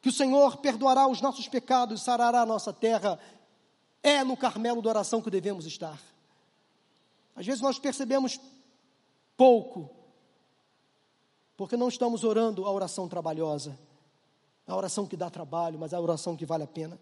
[0.00, 3.18] que o Senhor perdoará os nossos pecados, sarará a nossa terra
[4.04, 5.98] é no Carmelo da oração que devemos estar.
[7.34, 8.38] Às vezes nós percebemos
[9.34, 9.90] pouco,
[11.56, 13.76] porque não estamos orando a oração trabalhosa,
[14.68, 17.00] a oração que dá trabalho, mas a oração que vale a pena.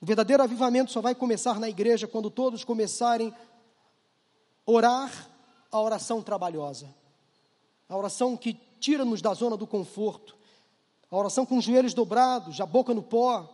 [0.00, 5.30] O verdadeiro avivamento só vai começar na igreja quando todos começarem a orar
[5.70, 6.94] a oração trabalhosa,
[7.88, 10.36] a oração que tira-nos da zona do conforto,
[11.10, 13.48] a oração com os joelhos dobrados, a boca no pó,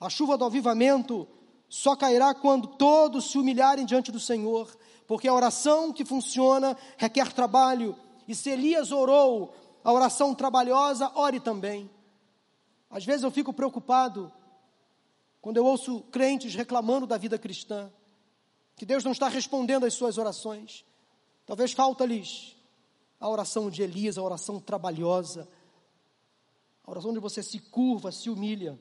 [0.00, 1.28] a chuva do avivamento
[1.72, 7.32] só cairá quando todos se humilharem diante do Senhor, porque a oração que funciona requer
[7.32, 7.96] trabalho,
[8.28, 11.90] e se Elias orou a oração trabalhosa, ore também.
[12.90, 14.30] Às vezes eu fico preocupado
[15.40, 17.90] quando eu ouço crentes reclamando da vida cristã,
[18.76, 20.84] que Deus não está respondendo às suas orações.
[21.46, 22.54] Talvez falta-lhes
[23.18, 25.48] a oração de Elias, a oração trabalhosa,
[26.84, 28.78] a oração onde você se curva, se humilha.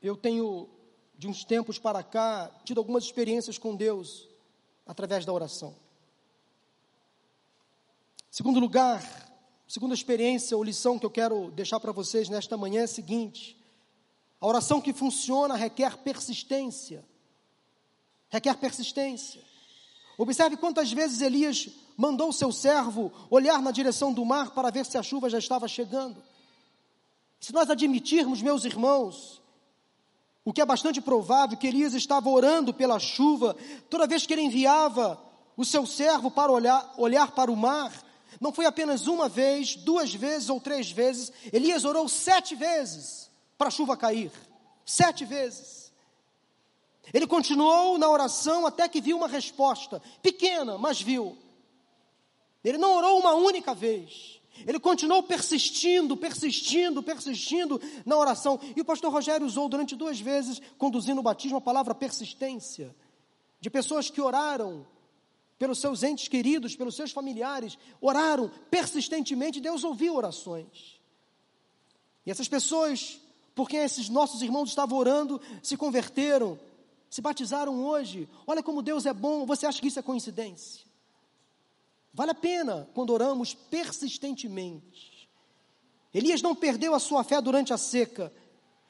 [0.00, 0.78] Eu tenho
[1.20, 4.26] de uns tempos para cá, tido algumas experiências com Deus
[4.86, 5.76] através da oração.
[8.30, 9.04] Segundo lugar,
[9.68, 13.54] segunda experiência ou lição que eu quero deixar para vocês nesta manhã é a seguinte:
[14.40, 17.04] a oração que funciona requer persistência.
[18.30, 19.42] Requer persistência.
[20.16, 24.96] Observe quantas vezes Elias mandou seu servo olhar na direção do mar para ver se
[24.96, 26.22] a chuva já estava chegando.
[27.38, 29.39] Se nós admitirmos, meus irmãos,
[30.44, 33.56] o que é bastante provável que Elias estava orando pela chuva,
[33.88, 35.20] toda vez que ele enviava
[35.56, 37.92] o seu servo para olhar, olhar para o mar,
[38.40, 43.68] não foi apenas uma vez, duas vezes ou três vezes, Elias orou sete vezes para
[43.68, 44.32] a chuva cair.
[44.86, 45.92] Sete vezes.
[47.12, 51.36] Ele continuou na oração até que viu uma resposta, pequena, mas viu.
[52.64, 54.39] Ele não orou uma única vez.
[54.66, 58.58] Ele continuou persistindo, persistindo, persistindo na oração.
[58.76, 62.94] E o pastor Rogério usou durante duas vezes, conduzindo o batismo, a palavra persistência.
[63.60, 64.86] De pessoas que oraram
[65.58, 70.98] pelos seus entes queridos, pelos seus familiares, oraram persistentemente, Deus ouviu orações.
[72.24, 73.20] E essas pessoas,
[73.54, 76.58] por quem esses nossos irmãos estavam orando, se converteram,
[77.10, 78.28] se batizaram hoje.
[78.46, 80.89] Olha como Deus é bom, você acha que isso é coincidência?
[82.12, 85.28] Vale a pena quando oramos persistentemente.
[86.12, 88.32] Elias não perdeu a sua fé durante a seca,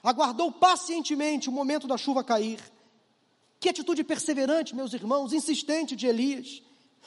[0.03, 2.61] aguardou pacientemente o momento da chuva cair.
[3.59, 6.63] Que atitude perseverante, meus irmãos, insistente de Elias.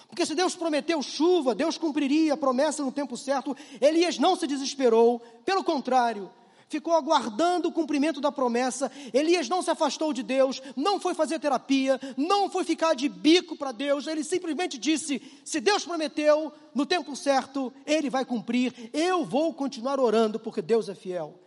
[0.08, 3.58] Porque se Deus prometeu chuva, Deus cumpriria a promessa no tempo certo.
[3.82, 6.32] Elias não se desesperou, pelo contrário,
[6.73, 8.91] ficou aguardando o cumprimento da promessa.
[9.13, 13.55] Elias não se afastou de Deus, não foi fazer terapia, não foi ficar de bico
[13.55, 14.07] para Deus.
[14.07, 18.89] Ele simplesmente disse: se Deus prometeu, no tempo certo, ele vai cumprir.
[18.91, 21.39] Eu vou continuar orando, porque Deus é fiel.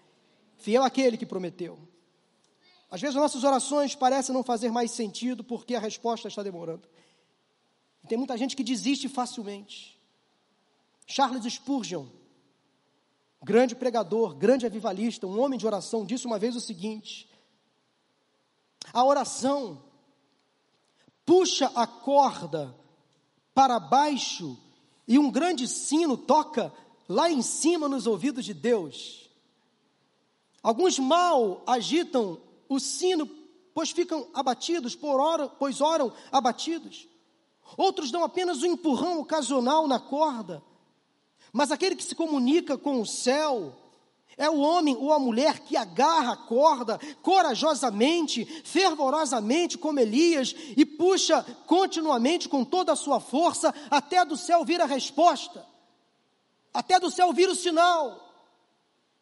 [0.56, 1.78] Fiel aquele que prometeu.
[2.88, 6.88] Às vezes nossas orações parecem não fazer mais sentido porque a resposta está demorando.
[8.08, 10.00] Tem muita gente que desiste facilmente.
[11.04, 12.06] Charles Spurgeon,
[13.42, 17.28] grande pregador, grande avivalista, um homem de oração, disse uma vez o seguinte:
[18.92, 19.82] a oração
[21.24, 22.74] puxa a corda
[23.54, 24.58] para baixo
[25.08, 26.72] e um grande sino toca
[27.08, 29.30] lá em cima nos ouvidos de Deus.
[30.62, 33.26] Alguns mal agitam o sino,
[33.72, 35.20] pois ficam abatidos, por
[35.58, 37.08] pois oram abatidos.
[37.76, 40.62] Outros dão apenas um empurrão ocasional na corda.
[41.52, 43.74] Mas aquele que se comunica com o céu
[44.36, 50.84] é o homem ou a mulher que agarra a corda corajosamente, fervorosamente, como Elias, e
[50.84, 55.66] puxa continuamente com toda a sua força, até do céu vir a resposta,
[56.74, 58.30] até do céu vir o sinal,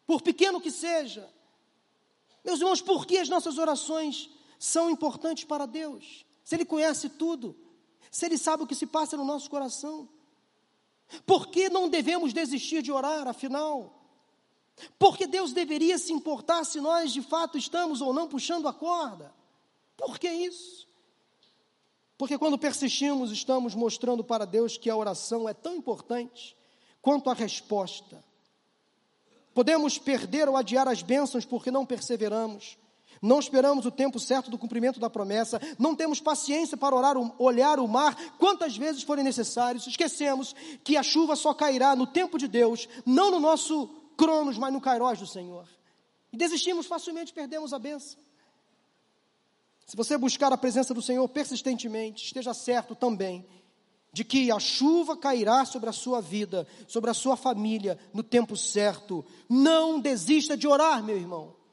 [0.05, 1.29] por pequeno que seja.
[2.43, 6.25] Meus irmãos, por que as nossas orações são importantes para Deus?
[6.43, 7.55] Se Ele conhece tudo
[8.15, 10.07] se Ele sabe o que se passa no nosso coração?
[11.25, 13.93] Por que não devemos desistir de orar, afinal?
[14.99, 19.33] Porque Deus deveria se importar se nós de fato estamos ou não puxando a corda?
[19.95, 20.87] Por que isso?
[22.17, 26.55] Porque quando persistimos, estamos mostrando para Deus que a oração é tão importante
[27.01, 28.23] quanto a resposta.
[29.53, 32.77] Podemos perder ou adiar as bênçãos porque não perseveramos.
[33.25, 37.79] Não esperamos o tempo certo do cumprimento da promessa, não temos paciência para orar, olhar
[37.79, 42.47] o mar quantas vezes forem necessários, esquecemos que a chuva só cairá no tempo de
[42.47, 45.67] Deus, não no nosso cronos, mas no kairós do Senhor.
[46.31, 48.19] E desistimos facilmente, perdemos a benção.
[49.87, 53.43] Se você buscar a presença do Senhor persistentemente, esteja certo também
[54.13, 58.55] de que a chuva cairá sobre a sua vida, sobre a sua família, no tempo
[58.55, 59.25] certo.
[59.49, 61.64] Não desista de orar, meu irmão.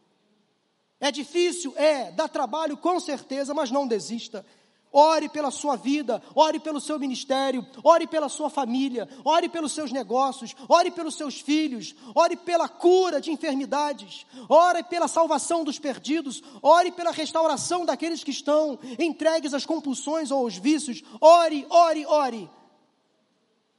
[1.03, 1.75] É difícil?
[1.77, 2.13] É.
[2.13, 4.47] Dá trabalho, com certeza, mas não desista.
[4.93, 9.91] Ore pela sua vida, ore pelo seu ministério, ore pela sua família, ore pelos seus
[9.91, 16.41] negócios, ore pelos seus filhos, ore pela cura de enfermidades, ore pela salvação dos perdidos,
[16.63, 21.03] ore pela restauração daqueles que estão entregues às compulsões ou aos vícios.
[21.21, 22.51] Ore, ore, ore,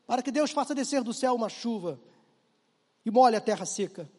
[0.05, 2.01] para que Deus faça descer do céu uma chuva
[3.05, 4.11] e molhe a terra seca.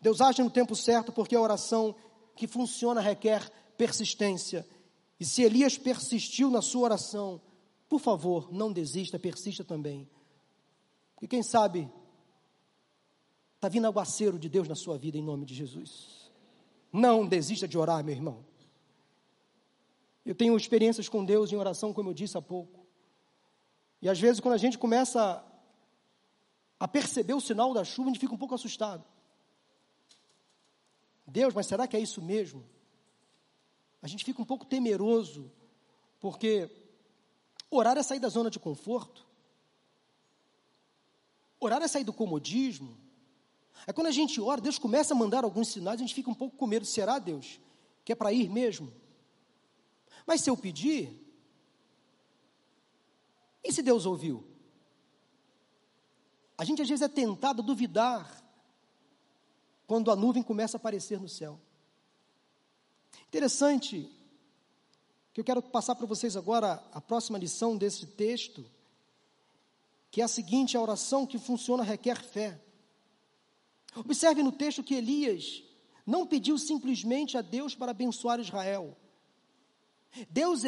[0.00, 1.94] Deus age no tempo certo porque a oração
[2.36, 4.66] que funciona requer persistência.
[5.18, 7.40] E se Elias persistiu na sua oração,
[7.88, 10.08] por favor, não desista, persista também.
[11.14, 11.90] Porque quem sabe
[13.54, 16.30] está vindo aguaceiro de Deus na sua vida em nome de Jesus.
[16.92, 18.44] Não desista de orar, meu irmão.
[20.24, 22.86] Eu tenho experiências com Deus em oração, como eu disse há pouco.
[24.02, 25.42] E às vezes, quando a gente começa
[26.78, 29.04] a perceber o sinal da chuva, a gente fica um pouco assustado.
[31.26, 32.64] Deus, mas será que é isso mesmo?
[34.00, 35.50] A gente fica um pouco temeroso,
[36.20, 36.70] porque
[37.70, 39.26] orar é sair da zona de conforto,
[41.58, 42.96] orar é sair do comodismo.
[43.86, 46.34] É quando a gente ora, Deus começa a mandar alguns sinais, a gente fica um
[46.34, 47.60] pouco com medo: será Deus?
[48.04, 48.92] Que é para ir mesmo?
[50.24, 51.26] Mas se eu pedir,
[53.62, 54.44] e se Deus ouviu?
[56.56, 58.45] A gente às vezes é tentado a duvidar
[59.86, 61.60] quando a nuvem começa a aparecer no céu.
[63.28, 64.10] Interessante
[65.32, 68.64] que eu quero passar para vocês agora a próxima lição desse texto,
[70.10, 72.60] que é a seguinte: a oração que funciona requer fé.
[73.94, 75.62] Observe no texto que Elias
[76.06, 78.96] não pediu simplesmente a Deus para abençoar Israel.
[80.30, 80.62] Deus,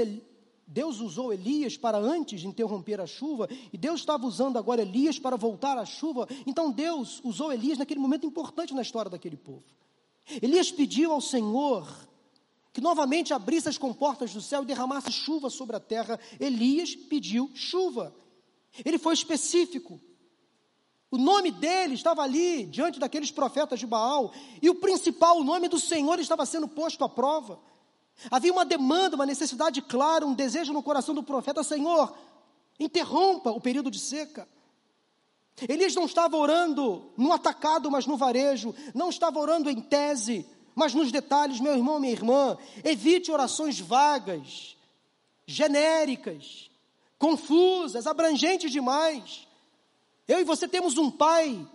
[0.70, 5.34] Deus usou Elias para antes interromper a chuva, e Deus estava usando agora Elias para
[5.34, 6.28] voltar à chuva.
[6.46, 9.64] Então Deus usou Elias naquele momento importante na história daquele povo.
[10.42, 11.88] Elias pediu ao Senhor
[12.70, 16.20] que novamente abrisse as comportas do céu e derramasse chuva sobre a terra.
[16.38, 18.14] Elias pediu chuva.
[18.84, 19.98] Ele foi específico.
[21.10, 25.66] O nome dele estava ali diante daqueles profetas de Baal, e o principal, o nome
[25.66, 27.58] do Senhor, estava sendo posto à prova.
[28.30, 32.16] Havia uma demanda, uma necessidade clara, um desejo no coração do profeta: Senhor,
[32.78, 34.48] interrompa o período de seca.
[35.68, 40.94] Elias não estava orando no atacado, mas no varejo, não estava orando em tese, mas
[40.94, 44.76] nos detalhes, meu irmão, minha irmã, evite orações vagas,
[45.46, 46.70] genéricas,
[47.18, 49.48] confusas, abrangentes demais.
[50.28, 51.66] Eu e você temos um pai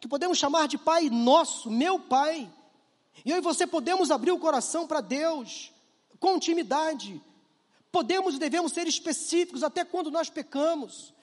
[0.00, 2.50] que podemos chamar de pai nosso, meu pai.
[3.24, 5.72] E eu e você podemos abrir o coração para Deus
[6.18, 7.22] com intimidade.
[7.90, 11.14] Podemos e devemos ser específicos até quando nós pecamos.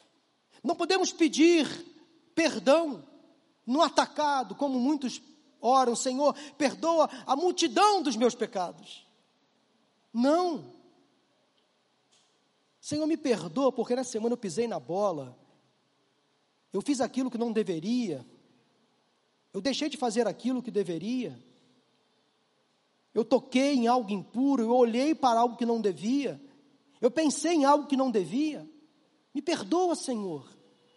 [0.63, 1.67] Não podemos pedir
[2.33, 3.03] perdão
[3.65, 5.21] no atacado, como muitos
[5.61, 9.07] oram, Senhor, perdoa a multidão dos meus pecados.
[10.13, 10.71] Não.
[12.79, 15.37] Senhor, me perdoa, porque na semana eu pisei na bola,
[16.73, 18.25] eu fiz aquilo que não deveria,
[19.53, 21.39] eu deixei de fazer aquilo que deveria,
[23.13, 26.41] eu toquei em algo impuro, eu olhei para algo que não devia,
[26.99, 28.67] eu pensei em algo que não devia.
[29.33, 30.47] Me perdoa, Senhor.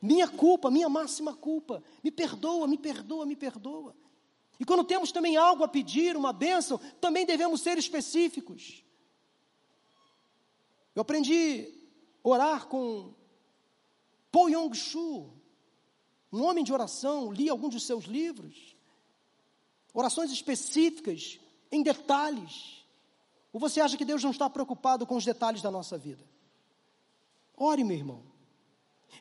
[0.01, 1.83] Minha culpa, minha máxima culpa.
[2.03, 3.95] Me perdoa, me perdoa, me perdoa.
[4.61, 8.85] E quando temos também algo a pedir, uma bênção, também devemos ser específicos.
[10.95, 11.75] Eu aprendi
[12.25, 13.13] a orar com
[14.31, 15.31] Po Yong-Shu,
[16.33, 18.77] um homem de oração, li alguns dos seus livros.
[19.93, 21.39] Orações específicas,
[21.71, 22.85] em detalhes.
[23.53, 26.25] Ou você acha que Deus não está preocupado com os detalhes da nossa vida?
[27.57, 28.23] Ore, meu irmão.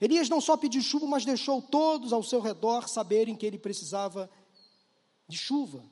[0.01, 4.29] Elias não só pediu chuva, mas deixou todos ao seu redor saberem que ele precisava
[5.27, 5.83] de chuva,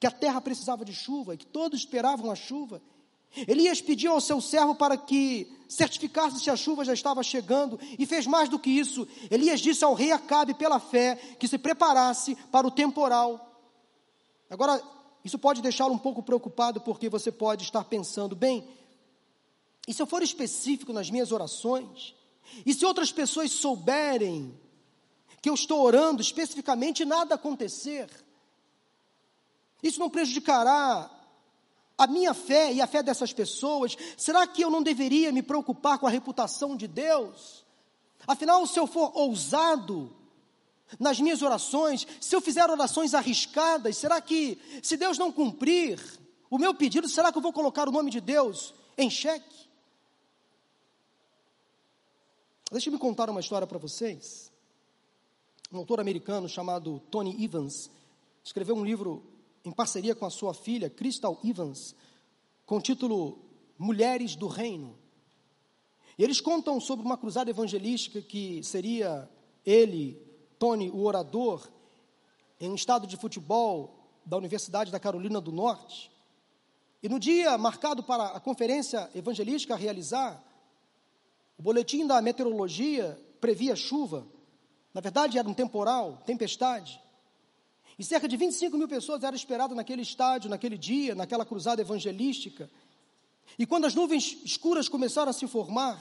[0.00, 2.82] que a terra precisava de chuva, que todos esperavam a chuva.
[3.46, 8.04] Elias pediu ao seu servo para que certificasse se a chuva já estava chegando e
[8.04, 9.08] fez mais do que isso.
[9.30, 13.48] Elias disse ao rei Acabe, pela fé, que se preparasse para o temporal.
[14.50, 14.82] Agora,
[15.24, 18.66] isso pode deixá-lo um pouco preocupado, porque você pode estar pensando, bem,
[19.86, 22.14] e se eu for específico nas minhas orações,
[22.64, 24.58] e se outras pessoas souberem
[25.40, 28.08] que eu estou orando especificamente e nada acontecer,
[29.82, 31.10] isso não prejudicará
[31.98, 33.96] a minha fé e a fé dessas pessoas?
[34.16, 37.64] Será que eu não deveria me preocupar com a reputação de Deus?
[38.26, 40.14] Afinal, se eu for ousado
[40.98, 46.00] nas minhas orações, se eu fizer orações arriscadas, será que, se Deus não cumprir
[46.50, 49.68] o meu pedido, será que eu vou colocar o nome de Deus em xeque?
[52.70, 54.50] Deixa eu me contar uma história para vocês.
[55.70, 57.90] Um autor americano chamado Tony Evans
[58.44, 59.22] escreveu um livro
[59.64, 61.94] em parceria com a sua filha, Crystal Evans,
[62.66, 63.38] com o título
[63.78, 64.98] Mulheres do Reino.
[66.18, 69.28] E eles contam sobre uma cruzada evangelística que seria
[69.64, 70.20] ele,
[70.62, 71.68] Tony, o orador,
[72.60, 76.08] em um estado de futebol da Universidade da Carolina do Norte.
[77.02, 80.40] E no dia marcado para a conferência evangelística realizar,
[81.58, 84.24] o boletim da meteorologia previa chuva.
[84.94, 87.02] Na verdade, era um temporal, tempestade.
[87.98, 92.70] E cerca de 25 mil pessoas eram esperadas naquele estádio, naquele dia, naquela cruzada evangelística.
[93.58, 95.98] E quando as nuvens escuras começaram a se formar,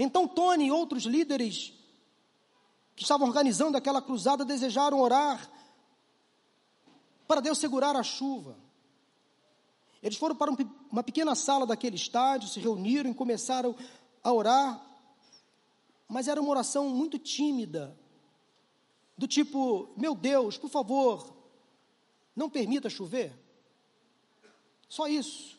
[0.00, 1.75] então Tony e outros líderes
[2.96, 5.48] que estavam organizando aquela cruzada desejaram orar
[7.28, 8.56] para Deus segurar a chuva.
[10.02, 10.50] Eles foram para
[10.90, 13.76] uma pequena sala daquele estádio, se reuniram e começaram
[14.24, 14.82] a orar,
[16.08, 17.96] mas era uma oração muito tímida,
[19.18, 21.34] do tipo: meu Deus, por favor,
[22.34, 23.32] não permita chover.
[24.88, 25.56] Só isso.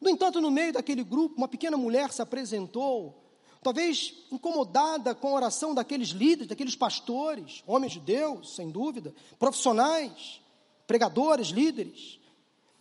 [0.00, 3.27] No entanto, no meio daquele grupo, uma pequena mulher se apresentou,
[3.62, 10.40] talvez incomodada com a oração daqueles líderes, daqueles pastores, homens de Deus, sem dúvida, profissionais,
[10.86, 12.18] pregadores, líderes.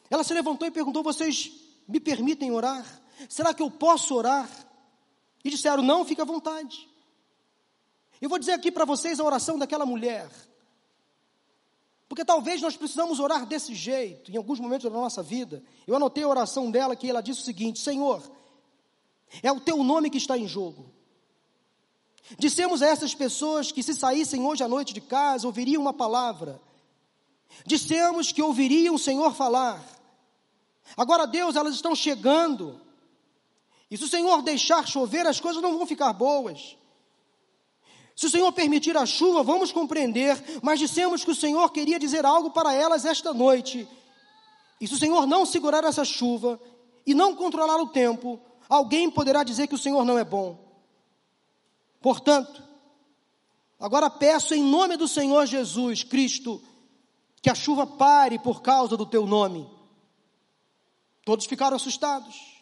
[0.10, 1.52] Ela se levantou e perguntou: Vocês
[1.88, 2.86] me permitem orar?
[3.28, 4.50] Será que eu posso orar?
[5.44, 6.88] E disseram: Não, fica à vontade.
[8.22, 10.30] Eu vou dizer aqui para vocês a oração daquela mulher.
[12.10, 15.62] Porque talvez nós precisamos orar desse jeito, em alguns momentos da nossa vida.
[15.86, 18.24] Eu anotei a oração dela que ela disse o seguinte: Senhor,
[19.42, 20.92] é o teu nome que está em jogo.
[22.38, 26.60] Dissemos a essas pessoas que se saíssem hoje à noite de casa, ouviriam uma palavra.
[27.66, 29.84] Dissemos que ouviriam o Senhor falar.
[30.96, 32.82] Agora, Deus, elas estão chegando.
[33.90, 36.78] E se o Senhor deixar chover, as coisas não vão ficar boas.
[38.16, 42.26] Se o Senhor permitir a chuva, vamos compreender, mas dissemos que o Senhor queria dizer
[42.26, 43.88] algo para elas esta noite.
[44.82, 46.60] E se o Senhor não segurar essa chuva
[47.06, 48.40] e não controlar o tempo,
[48.70, 50.58] alguém poderá dizer que o Senhor não é bom.
[52.02, 52.64] Portanto,
[53.80, 56.62] agora peço em nome do Senhor Jesus Cristo
[57.42, 59.70] que a chuva pare por causa do teu nome.
[61.26, 62.58] Todos ficaram assustados.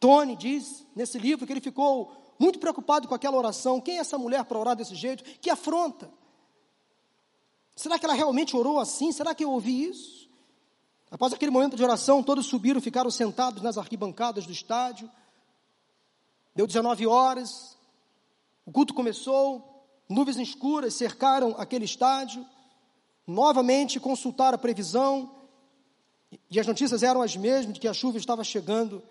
[0.00, 3.80] Tony diz nesse livro que ele ficou muito preocupado com aquela oração.
[3.80, 5.24] Quem é essa mulher para orar desse jeito?
[5.40, 6.10] Que afronta.
[7.74, 9.12] Será que ela realmente orou assim?
[9.12, 10.17] Será que eu ouvi isso?
[11.10, 15.10] Após aquele momento de oração, todos subiram, ficaram sentados nas arquibancadas do estádio.
[16.54, 17.76] Deu 19 horas,
[18.66, 22.44] o culto começou, nuvens escuras cercaram aquele estádio.
[23.26, 25.34] Novamente consultaram a previsão,
[26.50, 29.02] e as notícias eram as mesmas de que a chuva estava chegando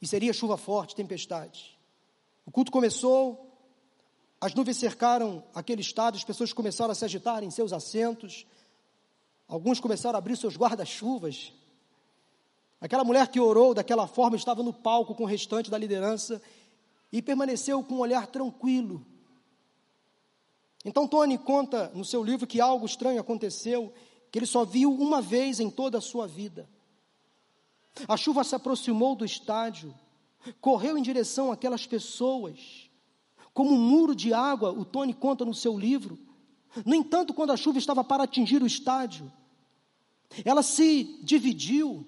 [0.00, 1.78] e seria chuva forte, tempestade.
[2.44, 3.50] O culto começou,
[4.40, 8.46] as nuvens cercaram aquele estado, as pessoas começaram a se agitar em seus assentos,
[9.48, 11.52] alguns começaram a abrir seus guarda-chuvas.
[12.80, 16.40] Aquela mulher que orou daquela forma estava no palco com o restante da liderança
[17.10, 19.04] e permaneceu com um olhar tranquilo.
[20.84, 23.92] Então, Tony conta no seu livro que algo estranho aconteceu,
[24.30, 26.68] que ele só viu uma vez em toda a sua vida.
[28.06, 29.92] A chuva se aproximou do estádio,
[30.60, 32.88] correu em direção àquelas pessoas,
[33.52, 36.16] como um muro de água, o Tony conta no seu livro.
[36.84, 39.32] No entanto, quando a chuva estava para atingir o estádio,
[40.44, 42.06] ela se dividiu.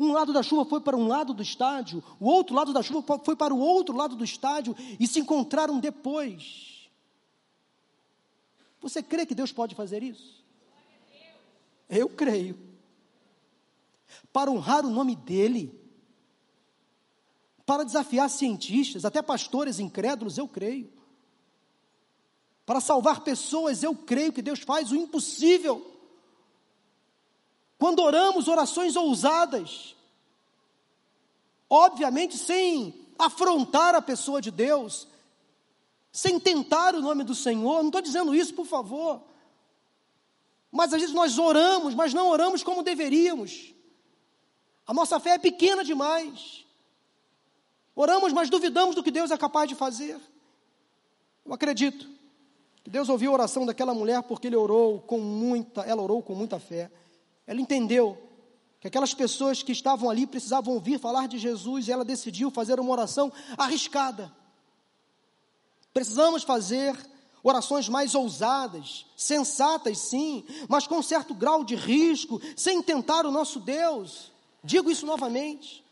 [0.00, 3.20] Um lado da chuva foi para um lado do estádio, o outro lado da chuva
[3.22, 6.88] foi para o outro lado do estádio e se encontraram depois.
[8.80, 10.42] Você crê que Deus pode fazer isso?
[11.88, 12.58] Eu creio.
[14.32, 15.78] Para honrar o nome dEle,
[17.66, 20.92] para desafiar cientistas, até pastores incrédulos, eu creio.
[22.66, 25.90] Para salvar pessoas, eu creio que Deus faz o impossível.
[27.78, 29.94] Quando oramos orações ousadas,
[31.68, 35.06] obviamente sem afrontar a pessoa de Deus,
[36.10, 39.20] sem tentar o nome do Senhor, não estou dizendo isso, por favor.
[40.70, 43.74] Mas às vezes nós oramos, mas não oramos como deveríamos.
[44.86, 46.64] A nossa fé é pequena demais.
[47.94, 50.18] Oramos, mas duvidamos do que Deus é capaz de fazer.
[51.44, 52.13] Eu acredito
[52.90, 56.60] Deus ouviu a oração daquela mulher porque ele orou com muita, ela orou com muita
[56.60, 56.90] fé.
[57.46, 58.18] Ela entendeu
[58.78, 62.78] que aquelas pessoas que estavam ali precisavam ouvir falar de Jesus e ela decidiu fazer
[62.78, 64.30] uma oração arriscada.
[65.94, 66.94] Precisamos fazer
[67.42, 73.60] orações mais ousadas, sensatas sim, mas com certo grau de risco, sem tentar o nosso
[73.60, 74.32] Deus.
[74.62, 75.84] Digo isso novamente.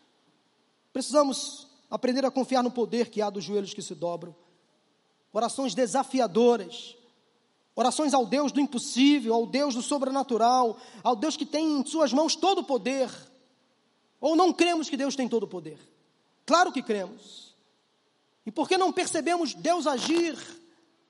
[0.92, 4.34] Precisamos aprender a confiar no poder que há dos joelhos que se dobram.
[5.32, 6.96] Orações desafiadoras.
[7.74, 12.12] Orações ao Deus do impossível, ao Deus do sobrenatural, ao Deus que tem em suas
[12.12, 13.10] mãos todo o poder.
[14.20, 15.78] Ou não cremos que Deus tem todo o poder?
[16.44, 17.54] Claro que cremos.
[18.44, 20.36] E por que não percebemos Deus agir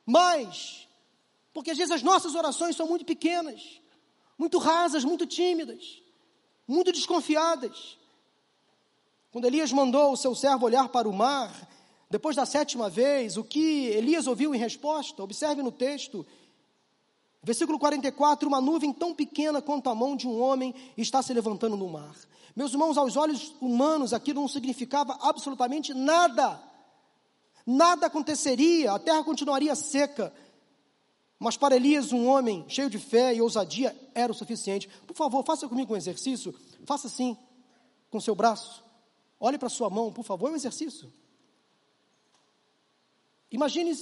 [0.06, 0.86] mais?
[1.52, 3.80] Porque às vezes as nossas orações são muito pequenas,
[4.38, 6.02] muito rasas, muito tímidas,
[6.66, 7.98] muito desconfiadas.
[9.30, 11.50] Quando Elias mandou o seu servo olhar para o mar,
[12.12, 15.22] depois da sétima vez, o que Elias ouviu em resposta?
[15.22, 16.26] Observe no texto,
[17.42, 21.74] versículo 44: Uma nuvem tão pequena quanto a mão de um homem está se levantando
[21.74, 22.14] no mar.
[22.54, 26.62] Meus irmãos, aos olhos humanos, aquilo não significava absolutamente nada.
[27.64, 30.34] Nada aconteceria, a terra continuaria seca.
[31.38, 34.86] Mas para Elias, um homem cheio de fé e ousadia era o suficiente.
[35.06, 36.54] Por favor, faça comigo um exercício.
[36.84, 37.38] Faça assim,
[38.10, 38.84] com seu braço.
[39.40, 41.10] Olhe para sua mão, por favor, é um exercício.
[43.52, 43.94] Imagine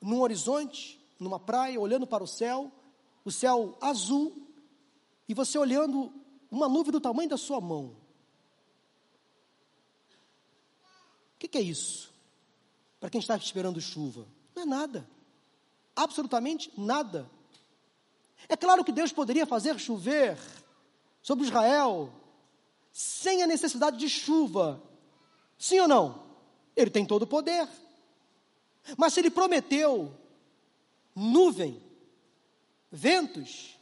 [0.00, 2.70] num horizonte, numa praia, olhando para o céu,
[3.24, 4.46] o céu azul,
[5.28, 6.12] e você olhando
[6.50, 7.96] uma nuvem do tamanho da sua mão.
[11.34, 12.12] O que, que é isso?
[12.98, 14.26] Para quem está esperando chuva?
[14.54, 15.08] Não é nada.
[15.94, 17.30] Absolutamente nada.
[18.48, 20.38] É claro que Deus poderia fazer chover
[21.22, 22.12] sobre Israel,
[22.92, 24.82] sem a necessidade de chuva.
[25.56, 26.26] Sim ou não?
[26.74, 27.68] Ele tem todo o poder.
[28.96, 30.14] Mas se ele prometeu
[31.14, 31.82] nuvem,
[32.90, 33.76] ventos,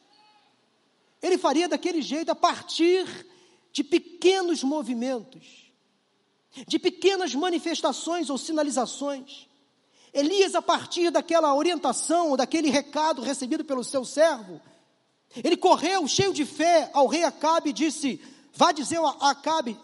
[1.22, 3.06] ele faria daquele jeito a partir
[3.72, 5.72] de pequenos movimentos,
[6.66, 9.46] de pequenas manifestações ou sinalizações.
[10.12, 14.60] Elias, a partir daquela orientação, daquele recado recebido pelo seu servo,
[15.44, 18.20] ele correu cheio de fé ao rei Acabe e disse:
[18.54, 19.78] Vá dizer a Acabe,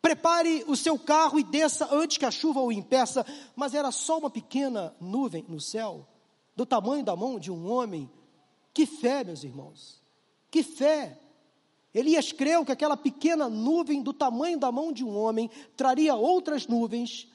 [0.00, 3.24] prepare o seu carro e desça antes que a chuva o impeça.
[3.54, 6.06] Mas era só uma pequena nuvem no céu,
[6.56, 8.10] do tamanho da mão de um homem.
[8.72, 10.02] Que fé, meus irmãos,
[10.50, 11.18] que fé.
[11.94, 16.66] Elias creu que aquela pequena nuvem do tamanho da mão de um homem traria outras
[16.66, 17.26] nuvens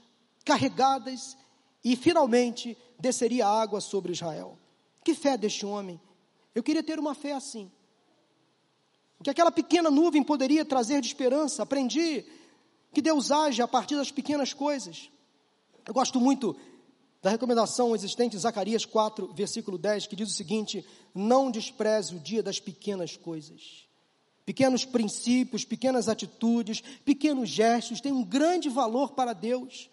[0.46, 1.36] carregadas
[1.84, 4.58] e finalmente desceria água sobre Israel.
[5.04, 6.00] Que fé deste homem.
[6.56, 7.70] Eu queria ter uma fé assim
[9.24, 11.64] que aquela pequena nuvem poderia trazer de esperança.
[11.64, 12.26] Aprendi
[12.94, 15.10] que Deus age a partir das pequenas coisas.
[15.86, 16.56] Eu gosto muito
[17.22, 22.20] da recomendação existente em Zacarias 4, versículo 10, que diz o seguinte: Não despreze o
[22.20, 23.88] dia das pequenas coisas.
[24.46, 29.90] Pequenos princípios, pequenas atitudes, pequenos gestos têm um grande valor para Deus.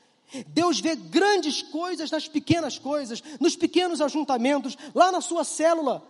[0.49, 6.05] Deus vê grandes coisas nas pequenas coisas, nos pequenos ajuntamentos, lá na sua célula.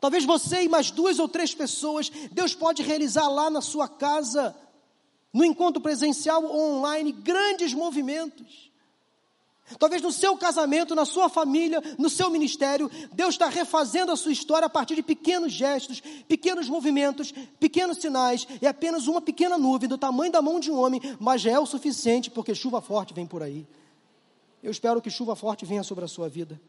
[0.00, 4.54] Talvez você e mais duas ou três pessoas, Deus pode realizar lá na sua casa,
[5.38, 8.72] no encontro presencial ou online, grandes movimentos.
[9.78, 14.32] Talvez no seu casamento, na sua família, no seu ministério, Deus está refazendo a sua
[14.32, 18.48] história a partir de pequenos gestos, pequenos movimentos, pequenos sinais.
[18.60, 21.58] É apenas uma pequena nuvem do tamanho da mão de um homem, mas já é
[21.58, 23.64] o suficiente porque chuva forte vem por aí.
[24.60, 26.60] Eu espero que chuva forte venha sobre a sua vida.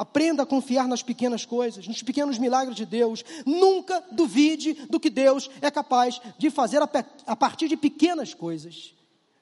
[0.00, 3.22] Aprenda a confiar nas pequenas coisas, nos pequenos milagres de Deus.
[3.44, 8.94] Nunca duvide do que Deus é capaz de fazer a partir de pequenas coisas,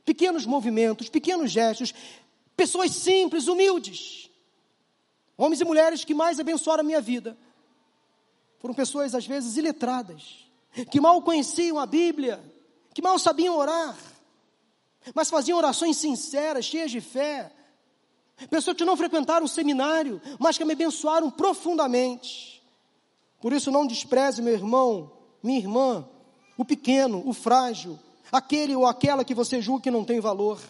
[0.04, 1.94] pequenos movimentos, pequenos gestos.
[2.56, 4.28] Pessoas simples, humildes.
[5.36, 7.38] Homens e mulheres que mais abençoaram a minha vida.
[8.58, 10.44] Foram pessoas, às vezes, iletradas,
[10.90, 12.42] que mal conheciam a Bíblia,
[12.92, 13.96] que mal sabiam orar,
[15.14, 17.52] mas faziam orações sinceras, cheias de fé.
[18.46, 22.62] Pessoas que não frequentaram o seminário, mas que me abençoaram profundamente.
[23.40, 25.12] Por isso, não despreze, meu irmão,
[25.42, 26.08] minha irmã,
[26.56, 27.98] o pequeno, o frágil,
[28.30, 30.60] aquele ou aquela que você julga que não tem valor.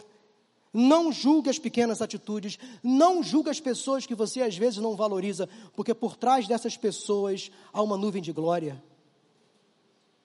[0.72, 5.48] Não julgue as pequenas atitudes, não julgue as pessoas que você às vezes não valoriza,
[5.74, 8.82] porque por trás dessas pessoas há uma nuvem de glória,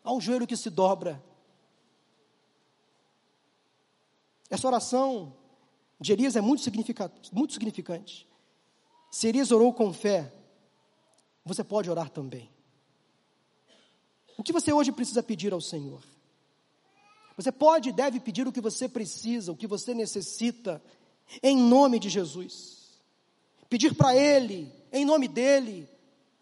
[0.03, 1.23] há um joelho que se dobra.
[4.49, 5.33] Essa oração
[5.99, 6.63] de Elias é muito
[7.31, 8.27] muito significante.
[9.11, 10.33] Se Elias orou com fé,
[11.45, 12.49] você pode orar também.
[14.37, 16.01] O que você hoje precisa pedir ao Senhor?
[17.35, 20.81] Você pode e deve pedir o que você precisa, o que você necessita,
[21.41, 23.01] em nome de Jesus.
[23.69, 25.89] Pedir para Ele, em nome dEle,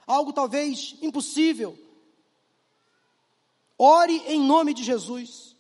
[0.06, 1.78] algo talvez impossível.
[3.78, 5.51] Ore em nome de Jesus.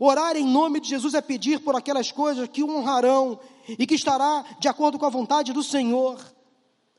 [0.00, 3.94] Orar em nome de Jesus é pedir por aquelas coisas que o honrarão e que
[3.94, 6.18] estará de acordo com a vontade do Senhor.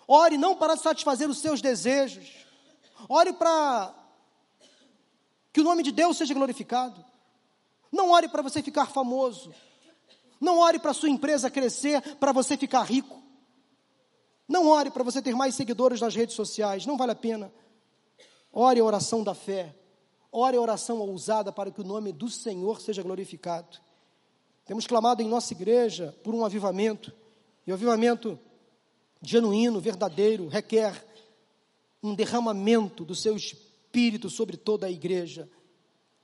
[0.07, 2.29] Ore não para satisfazer os seus desejos.
[3.09, 3.93] Ore para
[5.51, 7.03] que o nome de Deus seja glorificado.
[7.91, 9.53] Não ore para você ficar famoso.
[10.39, 13.23] Não ore para sua empresa crescer, para você ficar rico.
[14.47, 17.51] Não ore para você ter mais seguidores nas redes sociais, não vale a pena.
[18.51, 19.75] Ore a oração da fé.
[20.37, 23.79] Ore a oração ousada para que o nome do Senhor seja glorificado.
[24.65, 27.13] Temos clamado em nossa igreja por um avivamento,
[27.65, 28.37] e o avivamento
[29.21, 31.05] genuíno, verdadeiro, requer
[32.03, 35.49] um derramamento do seu espírito sobre toda a igreja,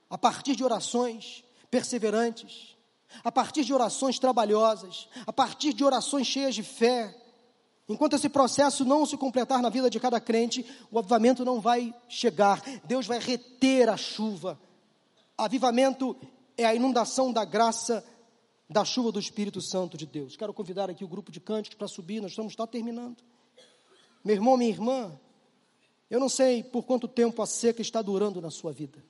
[0.10, 2.76] a partir de orações, perseverantes,
[3.24, 7.16] a partir de orações trabalhosas, a partir de orações cheias de fé.
[7.88, 11.94] Enquanto esse processo não se completar na vida de cada crente, o avivamento não vai
[12.08, 12.62] chegar.
[12.86, 14.60] Deus vai reter a chuva.
[15.38, 16.16] Avivamento
[16.58, 18.04] é a inundação da graça
[18.70, 20.38] da chuva do Espírito Santo de Deus.
[20.38, 23.18] Quero convidar aqui o grupo de cânticos para subir, nós estamos terminando.
[24.24, 25.20] Meu irmão, minha irmã,
[26.10, 29.04] eu não sei por quanto tempo a seca está durando na sua vida.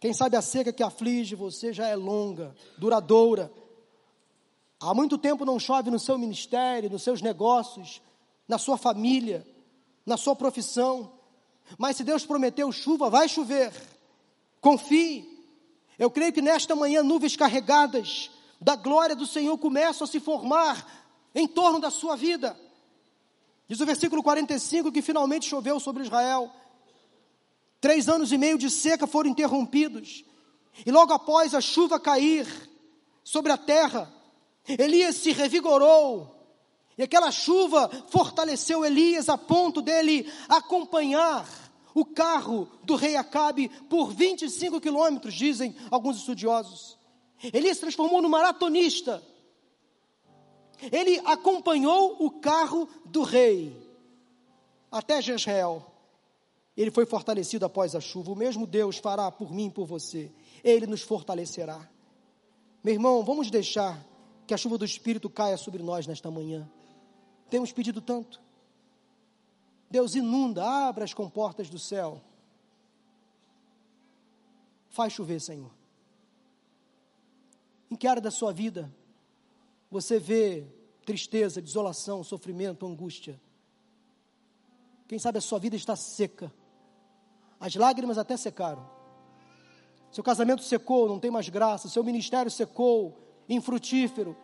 [0.00, 3.52] Quem sabe a seca que aflige você já é longa, duradoura.
[4.82, 8.02] Há muito tempo não chove no seu ministério, nos seus negócios,
[8.48, 9.46] na sua família,
[10.04, 11.12] na sua profissão.
[11.78, 13.72] Mas se Deus prometeu chuva, vai chover.
[14.60, 15.28] Confie.
[15.96, 18.30] Eu creio que nesta manhã nuvens carregadas
[18.60, 20.84] da glória do Senhor começam a se formar
[21.32, 22.58] em torno da sua vida.
[23.68, 26.50] Diz o versículo 45 que finalmente choveu sobre Israel.
[27.80, 30.24] Três anos e meio de seca foram interrompidos.
[30.84, 32.46] E logo após a chuva cair
[33.22, 34.12] sobre a terra,
[34.66, 36.42] Elias se revigorou.
[36.96, 41.48] E aquela chuva fortaleceu Elias a ponto dele acompanhar
[41.94, 46.98] o carro do rei Acabe por 25 quilômetros, dizem alguns estudiosos.
[47.52, 49.22] Elias se transformou no maratonista.
[50.90, 53.76] Ele acompanhou o carro do rei
[54.90, 55.84] até Jezreel.
[56.76, 58.32] Ele foi fortalecido após a chuva.
[58.32, 60.30] O mesmo Deus fará por mim e por você.
[60.64, 61.88] Ele nos fortalecerá.
[62.82, 64.04] Meu irmão, vamos deixar
[64.52, 66.70] que a chuva do Espírito caia sobre nós nesta manhã.
[67.48, 68.38] Temos pedido tanto.
[69.90, 72.20] Deus inunda, abra as comportas do céu.
[74.90, 75.70] Faz chover, Senhor.
[77.90, 78.94] Em que área da sua vida
[79.90, 80.66] você vê
[81.06, 83.40] tristeza, desolação, sofrimento, angústia?
[85.08, 86.52] Quem sabe a sua vida está seca.
[87.58, 88.86] As lágrimas até secaram.
[90.10, 91.88] Seu casamento secou, não tem mais graça.
[91.88, 94.36] Seu ministério secou, infrutífero.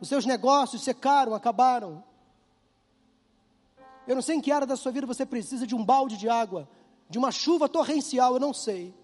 [0.00, 2.02] Os seus negócios secaram, acabaram.
[4.06, 6.28] Eu não sei em que área da sua vida você precisa de um balde de
[6.28, 6.68] água,
[7.08, 8.94] de uma chuva torrencial, eu não sei.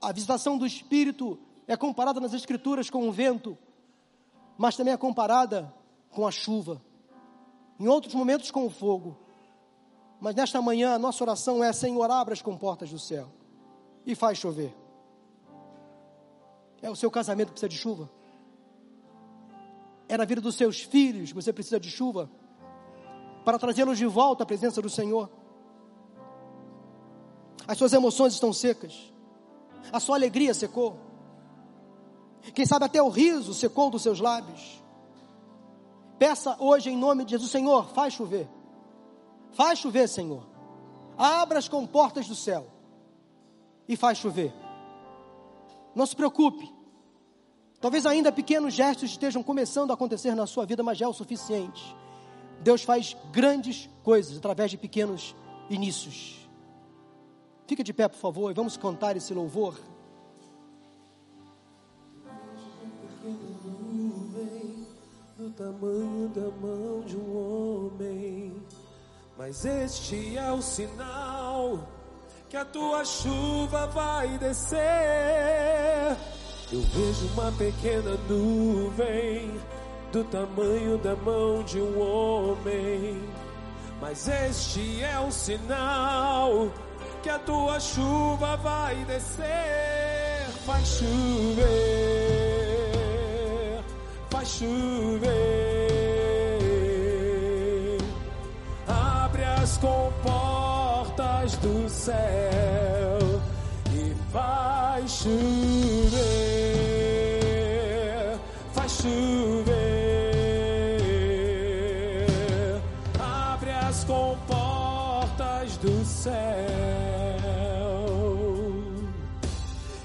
[0.00, 3.58] A visitação do Espírito é comparada nas Escrituras com o vento,
[4.56, 5.72] mas também é comparada
[6.10, 6.80] com a chuva.
[7.78, 9.16] Em outros momentos, com o fogo.
[10.20, 13.28] Mas nesta manhã, a nossa oração é: Senhor, abra as comportas do céu
[14.06, 14.74] e faz chover.
[16.82, 18.10] É o seu casamento que precisa de chuva?
[20.08, 22.30] É na vida dos seus filhos que você precisa de chuva?
[23.44, 25.30] Para trazê-los de volta à presença do Senhor?
[27.66, 29.12] As suas emoções estão secas.
[29.92, 30.98] A sua alegria secou.
[32.54, 34.82] Quem sabe até o riso secou dos seus lábios.
[36.18, 38.48] Peça hoje em nome de Jesus, Senhor, faz chover.
[39.52, 40.42] Faz chover, Senhor.
[41.18, 42.66] Abra as comportas do céu
[43.88, 44.52] e faz chover.
[45.96, 46.70] Não se preocupe.
[47.80, 51.12] Talvez ainda pequenos gestos estejam começando a acontecer na sua vida, mas já é o
[51.14, 51.96] suficiente.
[52.60, 55.34] Deus faz grandes coisas através de pequenos
[55.70, 56.46] inícios.
[57.66, 59.74] Fica de pé, por favor, e vamos cantar esse louvor.
[65.38, 68.62] do tamanho da mão de um homem,
[69.36, 71.95] mas este é o sinal
[72.48, 74.78] que a tua chuva vai descer.
[76.72, 79.60] Eu vejo uma pequena nuvem
[80.12, 83.22] do tamanho da mão de um homem,
[84.00, 86.70] mas este é o sinal
[87.22, 91.66] que a tua chuva vai descer, vai chover,
[94.30, 95.26] vai chover.
[98.86, 100.45] Abre as comportas
[101.66, 103.18] do céu
[103.92, 106.06] e vai chover,
[108.72, 109.74] vai chover.
[113.18, 116.32] Abre as comportas do céu.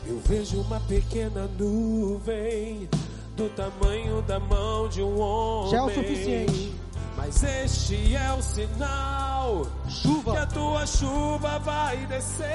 [0.07, 2.89] Eu vejo uma pequena nuvem
[3.37, 5.71] do tamanho da mão de um homem.
[5.71, 6.73] Já é o suficiente.
[7.15, 9.67] Mas este é o sinal
[10.01, 10.31] Chuva.
[10.31, 12.47] que a tua chuva vai descer.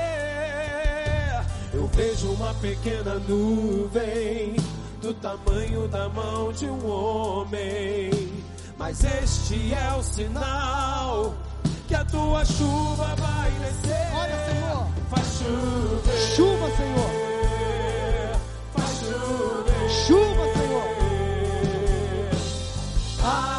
[1.73, 4.57] Eu vejo uma pequena nuvem
[5.01, 8.11] do tamanho da mão de um homem.
[8.79, 11.35] Mas este é o sinal
[11.87, 14.09] que a tua chuva vai descer.
[14.15, 14.87] Olha, Senhor.
[15.11, 16.19] Faz chover.
[16.35, 17.11] Chuva, Senhor.
[18.75, 19.89] Faz chover.
[20.07, 20.97] Chuva, Senhor.
[23.23, 23.56] Abre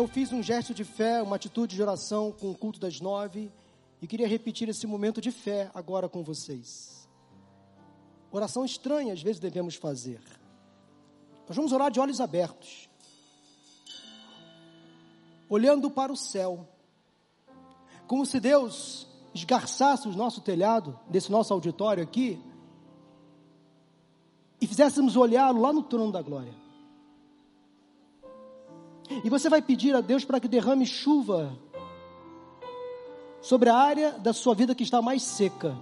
[0.00, 3.52] eu fiz um gesto de fé, uma atitude de oração com o culto das nove.
[4.00, 7.06] E queria repetir esse momento de fé agora com vocês.
[8.32, 10.22] Oração estranha às vezes devemos fazer.
[11.46, 12.88] Nós vamos orar de olhos abertos.
[15.50, 16.66] Olhando para o céu.
[18.06, 22.42] Como se Deus esgarçasse o nosso telhado, desse nosso auditório aqui,
[24.58, 26.59] e fizéssemos olhá-lo lá no trono da glória.
[29.24, 31.58] E você vai pedir a Deus para que derrame chuva
[33.40, 35.76] sobre a área da sua vida que está mais seca.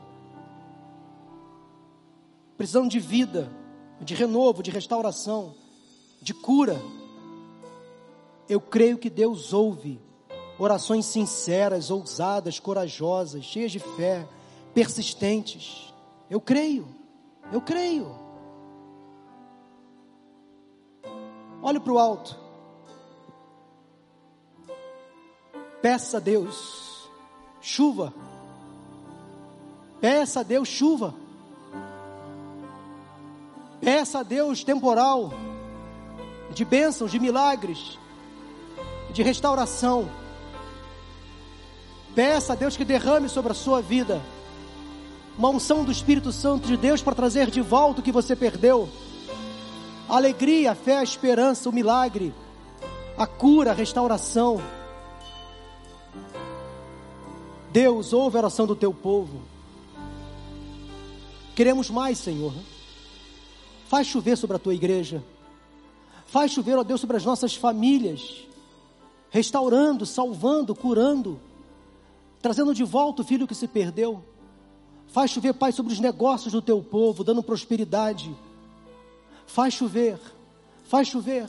[2.56, 3.52] Precisando de vida,
[4.00, 5.54] de renovo, de restauração,
[6.22, 6.80] de cura.
[8.48, 10.00] Eu creio que Deus ouve
[10.58, 14.26] orações sinceras, ousadas, corajosas, cheias de fé,
[14.74, 15.94] persistentes.
[16.28, 16.88] Eu creio,
[17.52, 18.10] eu creio.
[21.62, 22.47] Olhe para o alto.
[25.80, 27.08] Peça a Deus
[27.60, 28.12] chuva.
[30.00, 31.14] Peça a Deus chuva.
[33.80, 35.32] Peça a Deus temporal
[36.52, 37.98] de bênçãos, de milagres,
[39.12, 40.08] de restauração.
[42.14, 44.20] Peça a Deus que derrame sobre a sua vida
[45.38, 48.88] uma unção do Espírito Santo de Deus para trazer de volta o que você perdeu.
[50.08, 52.34] A alegria, a fé, a esperança, o milagre,
[53.16, 54.60] a cura, a restauração.
[57.78, 59.40] Deus, ouve a oração do teu povo.
[61.54, 62.52] Queremos mais, Senhor.
[63.86, 65.22] Faz chover sobre a tua igreja.
[66.26, 68.44] Faz chover, ó Deus, sobre as nossas famílias.
[69.30, 71.38] Restaurando, salvando, curando.
[72.42, 74.24] Trazendo de volta o filho que se perdeu.
[75.06, 78.34] Faz chover, Pai, sobre os negócios do teu povo, dando prosperidade.
[79.46, 80.18] Faz chover,
[80.82, 81.48] faz chover.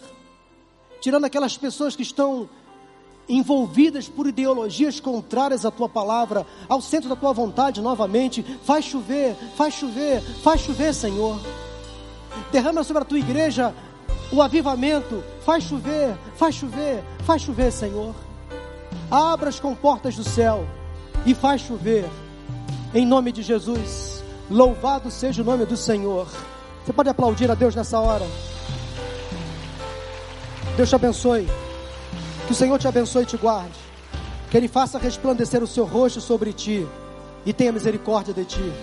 [1.01, 2.47] Tirando aquelas pessoas que estão
[3.29, 8.43] envolvidas por ideologias contrárias à tua palavra, ao centro da tua vontade novamente.
[8.63, 11.39] Faz chover, faz chover, faz chover, Senhor.
[12.51, 13.73] Derrama sobre a tua igreja
[14.31, 15.23] o avivamento.
[15.45, 18.15] Faz chover, faz chover, faz chover, Senhor.
[19.11, 20.65] Abra as comportas do céu
[21.25, 22.05] e faz chover.
[22.93, 24.23] Em nome de Jesus.
[24.49, 26.27] Louvado seja o nome do Senhor.
[26.83, 28.25] Você pode aplaudir a Deus nessa hora.
[30.75, 31.47] Deus te abençoe.
[32.49, 33.77] Que o Senhor te abençoe e te guarde.
[34.49, 36.83] Que Ele faça resplandecer o seu rosto sobre ti
[37.45, 38.73] e tenha misericórdia de ti.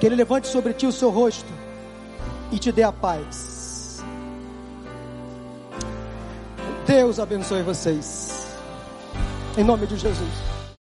[0.00, 1.52] Que Ele levante sobre ti o seu rosto
[2.50, 4.02] e te dê a paz.
[6.86, 8.46] Deus abençoe vocês.
[9.58, 10.53] Em nome de Jesus.